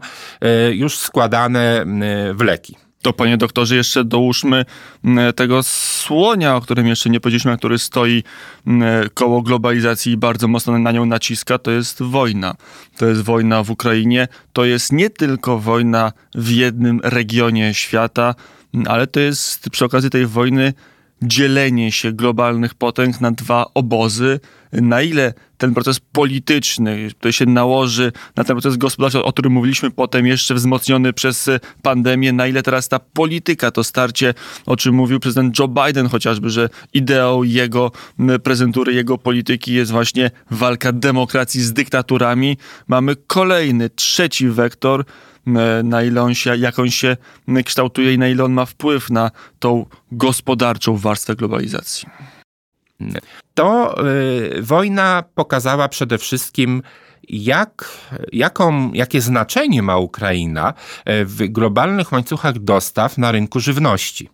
już 0.72 0.98
składane 0.98 1.86
w 2.34 2.42
leki. 2.42 2.76
To 3.02 3.14
panie 3.14 3.38
doktorze, 3.38 3.76
jeszcze 3.76 4.04
dołóżmy 4.04 4.66
tego 5.36 5.64
słonia, 5.64 6.56
o 6.56 6.62
którym 6.62 6.88
jeszcze 6.88 7.10
nie 7.10 7.20
powiedzieliśmy, 7.20 7.58
który 7.58 7.80
stoi 7.80 8.24
koło 9.14 9.42
globalizacji 9.42 10.12
i 10.12 10.18
bardzo 10.18 10.48
mocno 10.48 10.80
na 10.80 10.92
nią 10.92 11.06
naciska, 11.06 11.58
to 11.58 11.72
jest 11.72 12.02
wojna. 12.02 12.56
To 12.98 13.06
jest 13.06 13.22
wojna 13.22 13.64
w 13.64 13.72
Ukrainie. 13.72 14.28
To 14.54 14.66
jest 14.66 14.92
nie 14.92 15.10
tylko 15.10 15.60
wojna 15.60 16.12
w 16.36 16.50
jednym 16.50 17.00
regionie 17.04 17.74
świata, 17.74 18.36
ale 18.86 19.08
to 19.08 19.20
jest 19.20 19.70
przy 19.70 19.86
okazji 19.86 20.10
tej 20.10 20.26
wojny 20.26 20.74
dzielenie 21.28 21.92
się 21.92 22.12
globalnych 22.12 22.74
potęg 22.74 23.22
na 23.22 23.32
dwa 23.32 23.66
obozy, 23.74 24.40
na 24.72 25.02
ile 25.02 25.34
ten 25.58 25.74
proces 25.74 26.00
polityczny, 26.00 27.10
który 27.20 27.34
się 27.34 27.46
nałoży 27.46 28.12
na 28.36 28.44
ten 28.44 28.56
proces 28.56 28.78
gospodarczy, 28.78 29.24
o 29.24 29.34
którym 29.34 29.54
mówiliśmy 29.54 29.92
potem, 29.92 30.28
jeszcze 30.28 30.56
wzmocniony 30.56 31.14
przez 31.14 31.50
pandemię, 31.82 32.34
na 32.34 32.48
ile 32.48 32.64
teraz 32.64 32.90
ta 32.90 33.00
polityka, 33.00 33.72
to 33.72 33.84
starcie, 33.84 34.34
o 34.66 34.78
czym 34.78 34.96
mówił 34.96 35.20
prezydent 35.20 35.60
Joe 35.60 35.68
Biden 35.68 36.10
chociażby, 36.10 36.50
że 36.50 36.70
ideą 36.94 37.44
jego 37.44 37.92
prezentury, 38.44 38.94
jego 38.94 39.18
polityki 39.18 39.74
jest 39.74 39.92
właśnie 39.92 40.32
walka 40.52 40.92
demokracji 40.92 41.62
z 41.62 41.74
dyktaturami. 41.74 42.58
Mamy 42.88 43.16
kolejny, 43.28 43.90
trzeci 43.90 44.48
wektor, 44.48 45.06
na 45.84 46.04
ile 46.04 46.22
on 46.22 46.36
się, 46.36 46.58
jak 46.58 46.80
on 46.80 46.90
się 46.90 47.18
kształtuje 47.66 48.14
i 48.14 48.18
na 48.18 48.28
ile 48.28 48.44
on 48.44 48.54
ma 48.54 48.66
wpływ 48.66 49.10
na 49.10 49.32
tą 49.60 49.86
gospodarczą 50.12 50.98
warstwę 50.98 51.36
globalizacji. 51.36 52.10
To 53.54 53.96
y, 54.08 54.62
wojna 54.62 55.24
pokazała 55.36 55.88
przede 55.88 56.18
wszystkim, 56.18 56.82
jak, 57.30 57.90
jaką, 58.34 58.94
jakie 58.94 59.22
znaczenie 59.22 59.82
ma 59.82 59.98
Ukraina 59.98 60.74
y, 61.10 61.26
w 61.26 61.48
globalnych 61.48 62.12
łańcuchach 62.12 62.60
dostaw 62.60 63.18
na 63.18 63.32
rynku 63.32 63.60
żywności 63.60 64.30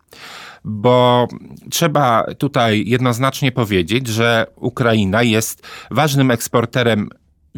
bo 0.64 1.28
trzeba 1.70 2.26
tutaj 2.38 2.84
jednoznacznie 2.88 3.52
powiedzieć, 3.52 4.08
że 4.08 4.46
Ukraina 4.56 5.24
jest 5.24 5.68
ważnym 5.92 6.32
eksporterem 6.32 7.10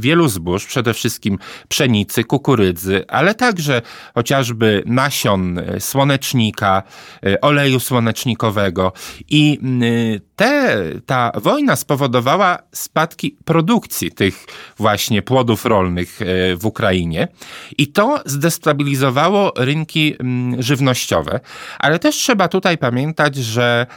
wielu 0.02 0.30
zbóż, 0.30 0.66
przede 0.66 0.94
wszystkim 0.94 1.38
pszenicy, 1.68 2.24
kukurydzy, 2.24 3.06
ale 3.08 3.36
także 3.36 3.82
chociażby 4.14 4.84
nasion 4.86 5.60
e, 5.60 5.80
słonecznika, 5.80 6.84
e, 7.26 7.42
oleju 7.42 7.80
słonecznikowego. 7.80 8.94
I 9.30 9.60
te, 10.36 10.78
ta 11.06 11.32
wojna 11.36 11.76
spowodowała 11.76 12.58
spadki 12.72 13.38
produkcji 13.46 14.12
tych 14.12 14.46
właśnie 14.78 15.22
płodów 15.22 15.66
rolnych 15.66 16.22
e, 16.22 16.26
w 16.56 16.66
Ukrainie 16.66 17.28
i 17.78 17.88
to 17.88 18.22
zdestabilizowało 18.26 19.54
rynki 19.58 20.16
żywnościowe. 20.60 21.40
Ale 21.80 22.00
też 22.00 22.16
trzeba 22.16 22.48
tutaj 22.48 22.78
pamiętać, 22.78 23.36
że 23.36 23.88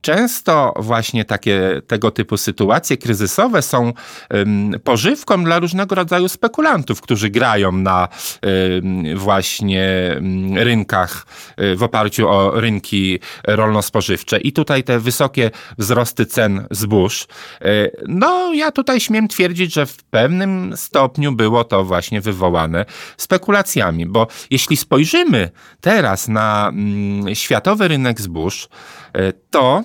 Często 0.00 0.74
właśnie 0.76 1.24
takie 1.24 1.82
tego 1.86 2.10
typu 2.10 2.36
sytuacje 2.36 2.96
kryzysowe 2.96 3.62
są 3.62 3.92
um, 4.30 4.72
pożywką 4.84 5.44
dla 5.44 5.58
różnego 5.58 5.94
rodzaju 5.94 6.28
spekulantów, 6.28 7.00
którzy 7.00 7.30
grają 7.30 7.72
na 7.72 8.08
um, 8.42 9.18
właśnie 9.18 10.12
um, 10.14 10.58
rynkach 10.58 11.26
y, 11.60 11.76
w 11.76 11.82
oparciu 11.82 12.28
o 12.28 12.60
rynki 12.60 13.18
rolno-spożywcze. 13.44 14.38
I 14.38 14.52
tutaj 14.52 14.84
te 14.84 14.98
wysokie 14.98 15.50
wzrosty 15.78 16.26
cen 16.26 16.66
zbóż, 16.70 17.26
y, 17.62 17.90
no 18.08 18.52
ja 18.54 18.72
tutaj 18.72 19.00
śmiem 19.00 19.28
twierdzić, 19.28 19.74
że 19.74 19.86
w 19.86 20.04
pewnym 20.04 20.76
stopniu 20.76 21.32
było 21.32 21.64
to 21.64 21.84
właśnie 21.84 22.20
wywołane 22.20 22.84
spekulacjami, 23.16 24.06
bo 24.06 24.26
jeśli 24.50 24.76
spojrzymy 24.76 25.50
teraz 25.80 26.28
na 26.28 26.68
mm, 26.68 27.34
światowy 27.34 27.88
rynek 27.88 28.20
zbóż, 28.20 28.68
y, 29.16 29.32
to 29.50 29.82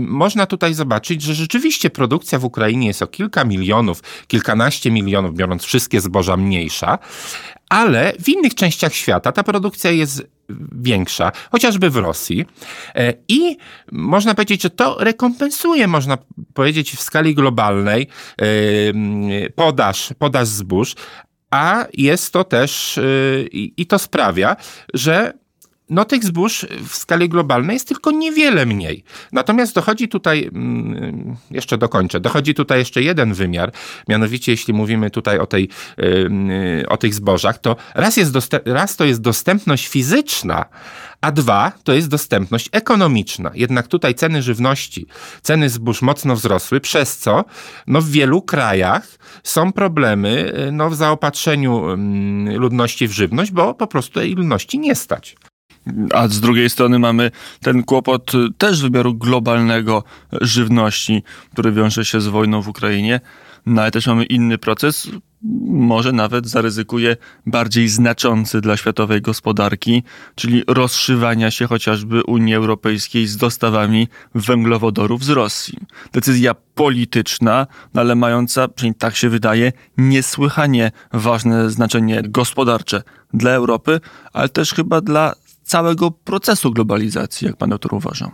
można 0.00 0.46
tutaj 0.46 0.74
zobaczyć, 0.74 1.22
że 1.22 1.34
rzeczywiście 1.34 1.90
produkcja 1.90 2.38
w 2.38 2.44
Ukrainie 2.44 2.86
jest 2.86 3.02
o 3.02 3.06
kilka 3.06 3.44
milionów, 3.44 4.02
kilkanaście 4.26 4.90
milionów, 4.90 5.34
biorąc 5.34 5.64
wszystkie 5.64 6.00
zboża 6.00 6.36
mniejsza, 6.36 6.98
ale 7.68 8.12
w 8.20 8.28
innych 8.28 8.54
częściach 8.54 8.94
świata 8.94 9.32
ta 9.32 9.42
produkcja 9.42 9.90
jest 9.90 10.26
większa, 10.72 11.32
chociażby 11.52 11.90
w 11.90 11.96
Rosji. 11.96 12.46
E, 12.94 13.14
I 13.28 13.56
można 13.92 14.34
powiedzieć, 14.34 14.62
że 14.62 14.70
to 14.70 14.96
rekompensuje, 15.00 15.86
można 15.86 16.18
powiedzieć, 16.54 16.92
w 16.92 17.00
skali 17.00 17.34
globalnej 17.34 18.06
podaż, 19.54 20.14
podaż 20.18 20.48
zbóż, 20.48 20.94
a 21.50 21.86
jest 21.92 22.32
to 22.32 22.44
też 22.44 23.00
i 23.52 23.86
to 23.86 23.98
sprawia, 23.98 24.56
że 24.94 25.32
no 25.90 26.04
tych 26.04 26.24
zbóż 26.24 26.66
w 26.88 26.94
skali 26.94 27.28
globalnej 27.28 27.74
jest 27.74 27.88
tylko 27.88 28.10
niewiele 28.10 28.66
mniej. 28.66 29.04
Natomiast 29.32 29.74
dochodzi 29.74 30.08
tutaj, 30.08 30.50
mm, 30.52 31.36
jeszcze 31.50 31.78
dokończę, 31.78 32.20
dochodzi 32.20 32.54
tutaj 32.54 32.78
jeszcze 32.78 33.02
jeden 33.02 33.34
wymiar, 33.34 33.72
mianowicie 34.08 34.52
jeśli 34.52 34.74
mówimy 34.74 35.10
tutaj 35.10 35.38
o, 35.38 35.46
tej, 35.46 35.68
o 36.88 36.96
tych 36.96 37.14
zbożach, 37.14 37.58
to 37.58 37.76
raz, 37.94 38.16
jest 38.16 38.34
raz 38.64 38.96
to 38.96 39.04
jest 39.04 39.20
dostępność 39.20 39.88
fizyczna, 39.88 40.64
a 41.20 41.32
dwa 41.32 41.72
to 41.84 41.92
jest 41.92 42.08
dostępność 42.08 42.68
ekonomiczna. 42.72 43.50
Jednak 43.54 43.88
tutaj 43.88 44.14
ceny 44.14 44.42
żywności, 44.42 45.06
ceny 45.42 45.68
zbóż 45.68 46.02
mocno 46.02 46.36
wzrosły, 46.36 46.80
przez 46.80 47.18
co 47.18 47.44
no, 47.86 48.00
w 48.00 48.08
wielu 48.08 48.42
krajach 48.42 49.08
są 49.42 49.72
problemy 49.72 50.52
no, 50.72 50.90
w 50.90 50.94
zaopatrzeniu 50.94 51.96
ludności 52.56 53.08
w 53.08 53.12
żywność, 53.12 53.50
bo 53.50 53.74
po 53.74 53.86
prostu 53.86 54.14
tej 54.14 54.34
ludności 54.34 54.78
nie 54.78 54.94
stać. 54.94 55.36
A 56.14 56.28
z 56.28 56.40
drugiej 56.40 56.70
strony 56.70 56.98
mamy 56.98 57.30
ten 57.60 57.82
kłopot 57.82 58.32
też 58.58 58.82
wymiaru 58.82 59.14
globalnego 59.14 60.04
żywności, 60.40 61.22
który 61.52 61.72
wiąże 61.72 62.04
się 62.04 62.20
z 62.20 62.26
wojną 62.26 62.62
w 62.62 62.68
Ukrainie. 62.68 63.20
No 63.66 63.82
ale 63.82 63.90
też 63.90 64.06
mamy 64.06 64.24
inny 64.24 64.58
proces, 64.58 65.08
może 65.66 66.12
nawet 66.12 66.48
zaryzykuje 66.48 67.16
bardziej 67.46 67.88
znaczący 67.88 68.60
dla 68.60 68.76
światowej 68.76 69.22
gospodarki, 69.22 70.02
czyli 70.34 70.62
rozszywania 70.66 71.50
się 71.50 71.66
chociażby 71.66 72.22
Unii 72.24 72.54
Europejskiej 72.54 73.26
z 73.26 73.36
dostawami 73.36 74.08
węglowodorów 74.34 75.24
z 75.24 75.28
Rosji. 75.28 75.78
Decyzja 76.12 76.54
polityczna, 76.74 77.66
no 77.94 78.00
ale 78.00 78.14
mająca, 78.14 78.68
przynajmniej 78.68 78.98
tak 78.98 79.16
się 79.16 79.28
wydaje, 79.28 79.72
niesłychanie 79.98 80.92
ważne 81.12 81.70
znaczenie 81.70 82.22
gospodarcze 82.24 83.02
dla 83.34 83.50
Europy, 83.50 84.00
ale 84.32 84.48
też 84.48 84.74
chyba 84.74 85.00
dla 85.00 85.34
całego 85.70 86.10
procesu 86.10 86.72
globalizacji, 86.72 87.46
jak 87.46 87.56
pan 87.56 87.70
doktor 87.70 87.94
uważa? 87.94 88.30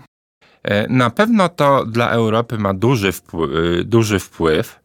E, 0.62 0.88
na 0.88 1.10
pewno 1.10 1.48
to 1.48 1.84
dla 1.86 2.10
Europy 2.10 2.58
ma 2.58 2.74
duży 2.74 3.12
wpływ, 3.12 3.50
duży 3.84 4.18
wpływ 4.18 4.80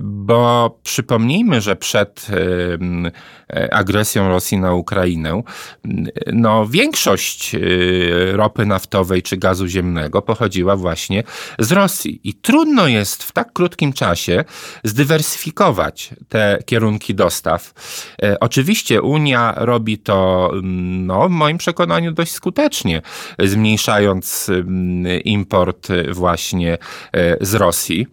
bo 0.00 0.78
przypomnijmy, 0.82 1.60
że 1.60 1.76
przed 1.76 2.26
e, 3.50 3.74
agresją 3.74 4.28
Rosji 4.28 4.58
na 4.58 4.74
Ukrainę, 4.74 5.42
no 6.32 6.66
większość 6.66 7.54
e, 7.54 7.58
ropy 8.32 8.66
naftowej 8.66 9.22
czy 9.22 9.36
gazu 9.36 9.66
ziemnego 9.66 10.22
pochodziła 10.22 10.76
właśnie 10.76 11.22
z 11.58 11.72
Rosji. 11.72 12.20
I 12.24 12.34
trudno 12.34 12.86
jest 12.88 13.22
w 13.22 13.32
tak 13.32 13.52
krótkim 13.52 13.92
czasie 13.92 14.44
zdywersyfikować 14.84 16.10
te 16.28 16.58
kierunki 16.66 17.14
dostaw. 17.14 17.72
Oczywiście 18.40 19.02
Unia 19.02 19.54
robi 19.56 19.98
to, 19.98 20.50
no, 20.62 21.28
w 21.28 21.30
moim 21.30 21.58
przekonaniu, 21.58 22.12
dość 22.12 22.32
skutecznie, 22.32 23.02
zmniejszając 23.38 24.50
import 25.24 25.88
właśnie 26.12 26.78
z 27.40 27.54
Rosji. 27.54 28.06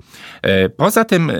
Poza 0.77 1.05
tym 1.05 1.31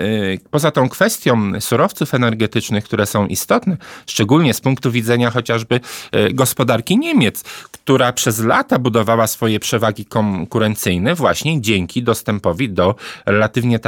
poza 0.50 0.70
tą 0.70 0.88
kwestią 0.88 1.60
surowców 1.60 2.14
energetycznych, 2.14 2.84
które 2.84 3.06
są 3.06 3.26
istotne, 3.26 3.76
szczególnie 4.06 4.54
z 4.54 4.60
punktu 4.60 4.90
widzenia 4.90 5.30
chociażby 5.30 5.80
e, 6.12 6.32
gospodarki 6.32 6.98
Niemiec, 6.98 7.42
która 7.72 8.12
przez 8.12 8.40
lata 8.40 8.78
budowała 8.78 9.26
swoje 9.26 9.60
przewagi 9.60 10.04
konkurencyjne 10.04 11.14
właśnie 11.14 11.60
dzięki 11.60 12.02
dostępowi 12.02 12.70
do 12.70 12.94
relatywnie 13.26 13.78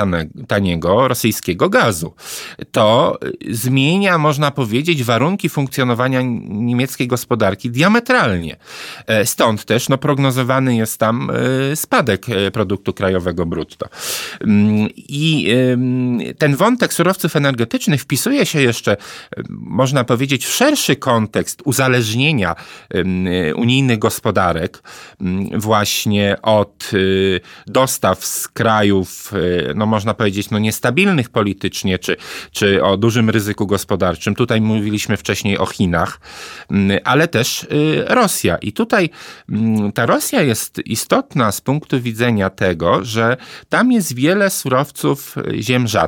taniego 0.49 1.09
rosyjskiego 1.09 1.69
gazu. 1.69 2.15
To 2.73 3.19
zmienia, 3.51 4.19
można 4.19 4.51
powiedzieć, 4.51 5.05
warunki 5.05 5.49
funkcjonowania 5.49 6.21
niemieckiej 6.49 7.09
gospodarki 7.09 7.71
diametralnie. 7.71 8.57
E, 9.07 9.27
stąd 9.27 9.65
też 9.65 9.89
no, 9.89 9.99
prognozowany 9.99 10.77
jest 10.77 10.99
tam 10.99 11.31
e, 11.73 11.77
spadek 11.77 12.27
produktu 12.53 12.93
krajowego 12.93 13.47
brutto. 13.47 13.89
Mm, 14.41 14.89
I 14.97 15.49
ten 16.39 16.57
wątek 16.57 16.95
surowców 16.95 17.37
energetycznych 17.37 18.01
wpisuje 18.01 18.47
się 18.47 18.61
jeszcze, 18.61 18.97
można 19.49 20.05
powiedzieć, 20.05 20.47
w 20.47 20.55
szerszy 20.55 20.97
kontekst 20.97 21.63
uzależnienia 21.65 22.55
unijnych 23.57 23.99
gospodarek 23.99 24.83
właśnie 25.55 26.37
od 26.43 26.91
y, 26.93 27.41
dostaw 27.67 28.25
z 28.25 28.49
krajów, 28.49 29.33
y, 29.35 29.73
no 29.75 29.87
można 29.87 30.15
powiedzieć, 30.15 30.51
no 30.51 30.59
niestabilnych 30.59 31.31
politycznie, 31.31 31.99
czy, 31.99 32.17
czy 32.51 32.85
o 32.85 32.97
dużym 32.97 33.31
ryzyku 33.31 33.67
gospodarczym. 33.67 34.35
Tutaj 34.35 34.61
mówiliśmy 34.61 35.17
wcześniej 35.17 35.59
o 35.59 35.67
Chinach, 35.67 36.21
ale 37.05 37.29
też 37.29 37.67
Rosja. 38.07 38.57
I 38.59 38.73
tutaj 38.73 39.11
ta 39.95 40.07
Rosja 40.07 40.43
jest 40.43 40.81
istotna 40.87 41.53
z 41.53 41.61
punktu 41.61 42.01
widzenia 42.01 42.51
tego, 42.51 43.05
że 43.05 43.37
tam 43.69 43.93
jest 43.93 44.15
wiele 44.15 44.51
surowców 44.51 45.35
ziem 45.61 45.89
rzadkich 45.89 46.06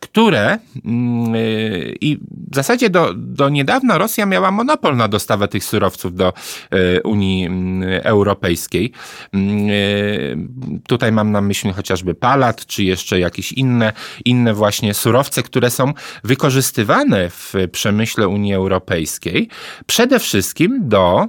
które 0.00 0.58
mm, 0.84 1.34
y, 1.34 1.96
i 2.00 2.16
w 2.50 2.54
zasadzie 2.54 2.90
do, 2.90 3.14
do 3.14 3.48
niedawna 3.48 3.98
Rosja 3.98 4.26
miała 4.26 4.50
monopol 4.50 4.96
na 4.96 5.08
dostawę 5.08 5.48
tych 5.48 5.64
surowców 5.64 6.14
do 6.14 6.32
y, 6.74 7.02
Unii 7.02 7.46
mm, 7.46 8.00
Europejskiej. 8.04 8.92
Mm, 9.32 9.70
y, 9.70 10.36
tutaj 10.86 11.12
mam 11.12 11.32
na 11.32 11.40
myśli 11.40 11.72
chociażby 11.72 12.14
palat, 12.14 12.66
czy 12.66 12.84
jeszcze 12.84 13.18
jakieś 13.18 13.52
inne, 13.52 13.92
inne 14.24 14.54
właśnie 14.54 14.94
surowce, 14.94 15.42
które 15.42 15.70
są 15.70 15.92
wykorzystywane 16.24 17.30
w 17.30 17.54
przemyśle 17.72 18.28
Unii 18.28 18.54
Europejskiej, 18.54 19.48
przede 19.86 20.18
wszystkim 20.18 20.88
do 20.88 21.28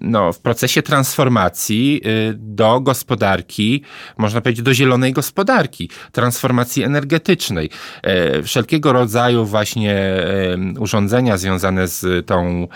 no, 0.00 0.32
w 0.32 0.40
procesie 0.40 0.82
transformacji 0.82 2.00
y, 2.06 2.34
do 2.38 2.80
gospodarki, 2.80 3.82
można 4.18 4.40
powiedzieć, 4.40 4.64
do 4.64 4.74
zielonej 4.74 5.12
gospodarki, 5.12 5.90
transformacji 6.12 6.82
energetycznej. 6.82 7.70
E, 8.02 8.42
wszelkiego 8.42 8.92
rodzaju 8.92 9.46
właśnie 9.46 10.00
urządzenia 10.78 11.36
związane 11.36 11.88
z 11.88 12.26
tą 12.26 12.68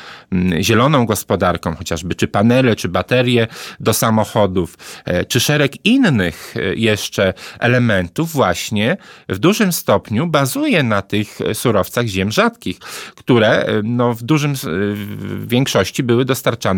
zieloną 0.61 1.07
gospodarką, 1.07 1.75
chociażby 1.75 2.15
czy 2.15 2.29
panele, 2.29 2.77
czy 2.77 2.89
baterie 2.89 3.47
do 3.81 3.95
samochodów, 3.95 4.79
e, 5.05 5.25
czy 5.25 5.41
szereg 5.41 5.85
innych 5.85 6.55
e, 6.57 6.75
jeszcze 6.75 7.35
elementów 7.59 8.33
właśnie 8.33 8.97
w 9.29 9.39
dużym 9.39 9.73
stopniu 9.73 10.27
bazuje 10.27 10.83
na 10.83 11.03
tych 11.03 11.39
surowcach 11.53 12.07
ziem 12.07 12.33
rzadkich, 12.33 12.79
które 13.17 13.67
no, 13.85 14.15
w 14.15 14.23
dużym 14.23 14.55
w 14.55 15.49
większości 15.49 16.03
były 16.03 16.25
dostarczane 16.25 16.74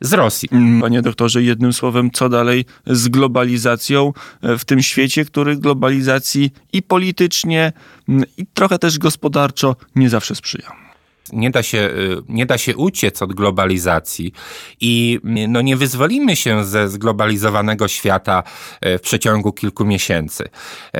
z 0.00 0.12
Rosji. 0.12 0.48
Panie 0.80 1.02
doktorze, 1.02 1.42
jednym 1.42 1.72
słowem, 1.72 2.10
co 2.10 2.28
dalej 2.28 2.64
z 2.86 3.08
globalizacją 3.08 4.12
e, 4.42 4.58
w 4.58 4.64
tym 4.64 4.82
świecie, 4.82 5.24
który 5.24 5.56
globalizacji 5.56 6.50
i 6.72 6.82
politycznie, 6.82 7.72
mm, 8.08 8.24
i 8.36 8.46
trochę 8.46 8.78
też 8.78 8.98
gospodarczo 8.98 9.76
nie 9.94 10.10
zawsze 10.10 10.34
sprzyja? 10.34 10.85
Nie 11.32 11.50
da 11.50 11.62
się, 11.62 11.78
y, 11.78 12.16
nie 12.28 12.46
da 12.46 12.58
się 12.58 12.76
uciec 12.76 13.22
od 13.22 13.32
globalizacji 13.32 14.32
i 14.80 15.20
y, 15.24 15.48
no, 15.48 15.60
nie 15.60 15.76
wyzwolimy 15.76 16.36
się 16.36 16.64
ze 16.64 16.88
zglobalizowanego 16.88 17.88
świata 17.88 18.42
y, 18.86 18.98
w 18.98 19.00
przeciągu 19.00 19.52
kilku 19.52 19.84
miesięcy. 19.84 20.48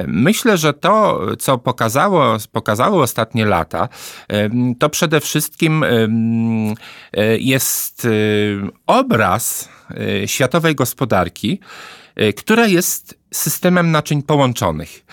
Myślę, 0.07 0.59
że 0.59 0.73
to, 0.73 1.21
co 1.39 1.59
pokazało, 1.59 2.37
pokazało 2.53 3.03
ostatnie 3.03 3.45
lata, 3.45 3.89
to 4.79 4.89
przede 4.89 5.21
wszystkim 5.21 5.85
jest 7.39 8.07
obraz 8.87 9.69
światowej 10.27 10.75
gospodarki, 10.75 11.61
która 12.37 12.67
jest 12.67 13.19
systemem 13.33 13.91
naczyń 13.91 14.23
połączonych. 14.23 15.05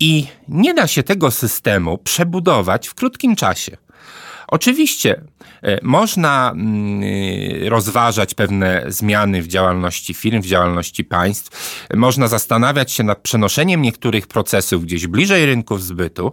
I 0.00 0.26
nie 0.48 0.74
da 0.74 0.86
się 0.86 1.02
tego 1.02 1.30
systemu 1.30 1.98
przebudować 1.98 2.88
w 2.88 2.94
krótkim 2.94 3.36
czasie. 3.36 3.76
Oczywiście 4.52 5.20
e, 5.62 5.78
można 5.82 6.50
mm, 6.54 7.02
e, 7.02 7.68
rozważać 7.68 8.34
pewne 8.34 8.84
zmiany 8.88 9.42
w 9.42 9.46
działalności 9.46 10.14
firm, 10.14 10.42
w 10.42 10.46
działalności 10.46 11.04
państw. 11.04 11.86
Można 11.94 12.28
zastanawiać 12.28 12.92
się 12.92 13.02
nad 13.02 13.18
przenoszeniem 13.18 13.82
niektórych 13.82 14.26
procesów 14.26 14.84
gdzieś 14.84 15.06
bliżej 15.06 15.46
rynków 15.46 15.82
zbytu, 15.82 16.32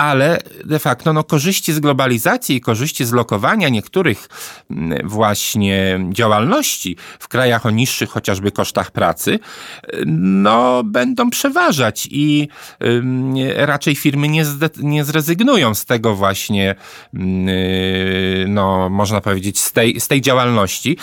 ale 0.00 0.38
de 0.64 0.78
facto 0.78 1.12
no, 1.12 1.24
korzyści 1.24 1.72
z 1.72 1.80
globalizacji 1.80 2.56
i 2.56 2.60
korzyści 2.60 3.04
z 3.04 3.12
lokowania 3.12 3.68
niektórych 3.68 4.28
mm, 4.70 5.08
właśnie 5.08 6.00
działalności 6.10 6.96
w 7.18 7.28
krajach 7.28 7.66
o 7.66 7.70
niższych 7.70 8.10
chociażby 8.10 8.52
kosztach 8.52 8.90
pracy, 8.90 9.38
no, 10.06 10.82
będą 10.84 11.30
przeważać 11.30 12.08
i 12.10 12.48
raczej 13.56 13.96
firmy 13.96 14.28
nie, 14.28 14.44
nie 14.76 15.04
zrezygnują 15.04 15.74
z 15.74 15.84
tego 15.84 16.14
właśnie, 16.14 16.74
no, 18.48 18.88
można 18.88 19.20
powiedzieć, 19.20 19.58
z 19.58 19.72
tej, 19.72 20.00
z 20.00 20.08
tej 20.08 20.20
działalności, 20.20 20.96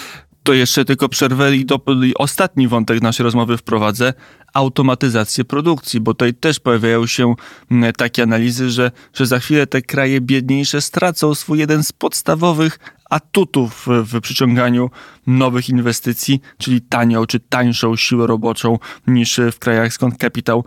to 0.48 0.54
jeszcze 0.54 0.86
tylko 0.86 1.10
przerwę 1.10 1.56
i, 1.56 1.66
do, 1.66 1.80
i 2.06 2.14
ostatni 2.16 2.68
wątek 2.68 3.02
naszej 3.02 3.24
rozmowy 3.24 3.58
wprowadzę. 3.58 4.14
Automatyzację 4.54 5.46
produkcji, 5.46 6.00
bo 6.00 6.14
tutaj 6.14 6.34
też 6.34 6.60
pojawiają 6.60 7.06
się 7.08 7.36
mm, 7.72 7.94
takie 7.94 8.24
analizy, 8.24 8.70
że, 8.70 8.92
że 9.14 9.26
za 9.26 9.40
chwilę 9.40 9.68
te 9.68 9.82
kraje 9.82 10.22
biedniejsze 10.22 10.82
stracą 10.82 11.36
swój 11.36 11.60
jeden 11.60 11.84
z 11.84 11.92
podstawowych 11.92 12.80
atutów 13.10 13.88
w 13.88 14.22
przyciąganiu 14.22 14.90
nowych 15.28 15.70
inwestycji, 15.70 16.42
czyli 16.58 16.82
tanią 16.82 17.26
czy 17.26 17.40
tańszą 17.40 17.96
siłę 17.96 18.28
roboczą 18.28 18.80
niż 19.08 19.40
w 19.52 19.60
krajach 19.60 19.94
skąd 19.94 20.18
kapitał 20.18 20.64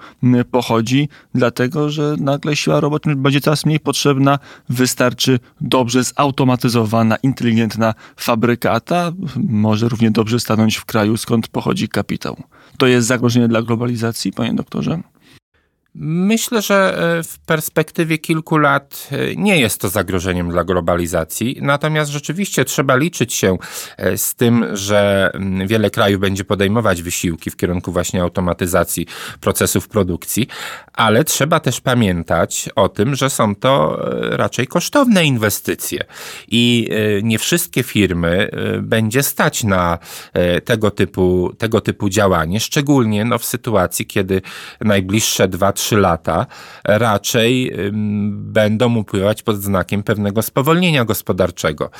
pochodzi, 0.50 1.08
dlatego 1.34 1.90
że 1.90 2.14
nagle 2.18 2.56
siła 2.56 2.80
robocza 2.80 3.14
będzie 3.16 3.40
coraz 3.40 3.66
mniej 3.66 3.80
potrzebna, 3.80 4.38
wystarczy 4.68 5.38
dobrze 5.60 6.04
zautomatyzowana, 6.04 7.16
inteligentna 7.16 7.94
fabrykata, 8.16 9.12
może 9.36 9.88
równie 9.88 10.10
dobrze 10.10 10.40
stanąć 10.40 10.76
w 10.76 10.84
kraju 10.84 11.16
skąd 11.16 11.48
pochodzi 11.48 11.88
kapitał. 11.88 12.36
To 12.78 12.86
jest 12.86 13.06
zagrożenie 13.06 13.48
dla 13.48 13.62
globalizacji, 13.62 14.32
panie 14.32 14.54
doktorze? 14.54 15.00
Myślę, 15.94 16.62
że 16.62 16.98
e, 17.18 17.22
w 17.22 17.38
perspektywie 17.38 18.18
kilku 18.18 18.58
lat 18.58 19.08
e, 19.12 19.36
nie 19.36 19.60
jest 19.60 19.80
to 19.80 19.88
zagrożeniem 19.88 20.50
dla 20.50 20.64
globalizacji, 20.64 21.58
natomiast 21.62 22.10
rzeczywiście 22.10 22.64
trzeba 22.64 22.96
liczyć 22.96 23.34
się 23.34 23.56
e, 23.96 24.18
z 24.18 24.34
tym, 24.34 24.76
że 24.76 25.30
wiele 25.66 25.90
krajów 25.90 26.20
będzie 26.20 26.44
podejmować 26.44 27.02
wysiłki 27.02 27.50
w 27.50 27.56
kierunku 27.56 27.92
właśnie 27.92 28.22
automatyzacji 28.22 29.06
procesów 29.40 29.88
produkcji, 29.88 30.46
ale 30.92 31.24
trzeba 31.24 31.60
też 31.60 31.80
pamiętać 31.80 32.68
o 32.76 32.88
tym, 32.88 33.14
że 33.14 33.30
są 33.30 33.54
to 33.54 33.98
raczej 34.20 34.66
kosztowne 34.66 35.24
inwestycje. 35.24 36.04
I 36.48 36.90
nie 37.22 37.38
wszystkie 37.38 37.82
firmy 37.82 38.50
będzie 38.82 39.22
stać 39.22 39.64
na 39.64 39.98
tego 40.64 40.90
typu, 40.90 41.52
tego 41.58 41.80
typu 41.80 42.08
działanie, 42.08 42.60
szczególnie 42.60 43.24
no, 43.24 43.38
w 43.38 43.44
sytuacji, 43.44 44.06
kiedy 44.06 44.42
najbliższe 44.80 45.48
dwa, 45.48 45.72
trzy 45.80 45.96
lata 45.96 46.46
raczej 46.84 47.72
będą 48.32 48.96
upływać 48.96 49.42
pod 49.42 49.62
znakiem 49.62 50.02
pewnego 50.02 50.42
spowolnienia 50.42 51.04
gospodarczego 51.04 51.90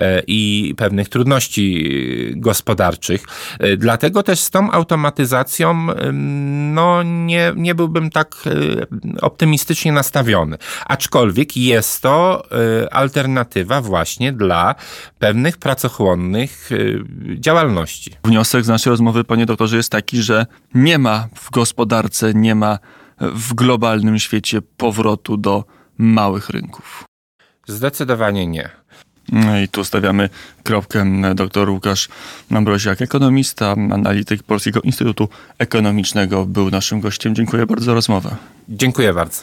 e, 0.00 0.22
i 0.26 0.74
pewnych 0.76 1.08
trudności 1.08 2.32
gospodarczych. 2.36 3.24
E, 3.58 3.76
dlatego 3.76 4.22
też 4.22 4.40
z 4.40 4.50
tą 4.50 4.70
automatyzacją 4.70 5.86
no, 6.74 7.02
nie, 7.02 7.52
nie 7.56 7.74
byłbym 7.74 8.10
tak 8.10 8.34
e, 8.46 9.20
optymistycznie 9.20 9.92
nastawiony. 9.92 10.56
Aczkolwiek 10.86 11.56
jest 11.56 12.02
to 12.02 12.42
alternatywa 12.90 13.80
właśnie 13.80 14.32
dla 14.32 14.74
pewnych 15.18 15.58
pracochłonnych 15.58 16.70
działalności. 17.34 18.10
Wniosek 18.24 18.64
z 18.64 18.68
naszej 18.68 18.90
rozmowy, 18.90 19.24
panie 19.24 19.46
doktorze, 19.46 19.76
jest 19.76 19.92
taki, 19.92 20.22
że 20.22 20.46
nie 20.74 20.98
ma 20.98 21.28
w 21.34 21.50
gospodarce, 21.50 22.34
nie 22.34 22.54
ma 22.54 22.78
w 23.20 23.54
globalnym 23.54 24.18
świecie 24.18 24.62
powrotu 24.62 25.36
do 25.36 25.64
małych 25.98 26.50
rynków? 26.50 27.04
Zdecydowanie 27.66 28.46
nie. 28.46 28.70
No 29.32 29.58
I 29.58 29.68
tu 29.68 29.84
stawiamy 29.84 30.28
kropkę. 30.62 31.04
Dr 31.34 31.70
Łukasz 31.70 32.08
Ambrosiak, 32.50 33.02
ekonomista, 33.02 33.72
analityk 33.72 34.42
Polskiego 34.42 34.80
Instytutu 34.80 35.28
Ekonomicznego, 35.58 36.46
był 36.46 36.70
naszym 36.70 37.00
gościem. 37.00 37.34
Dziękuję 37.34 37.66
bardzo 37.66 37.84
za 37.84 37.94
rozmowę. 37.94 38.36
Dziękuję 38.68 39.14
bardzo. 39.14 39.42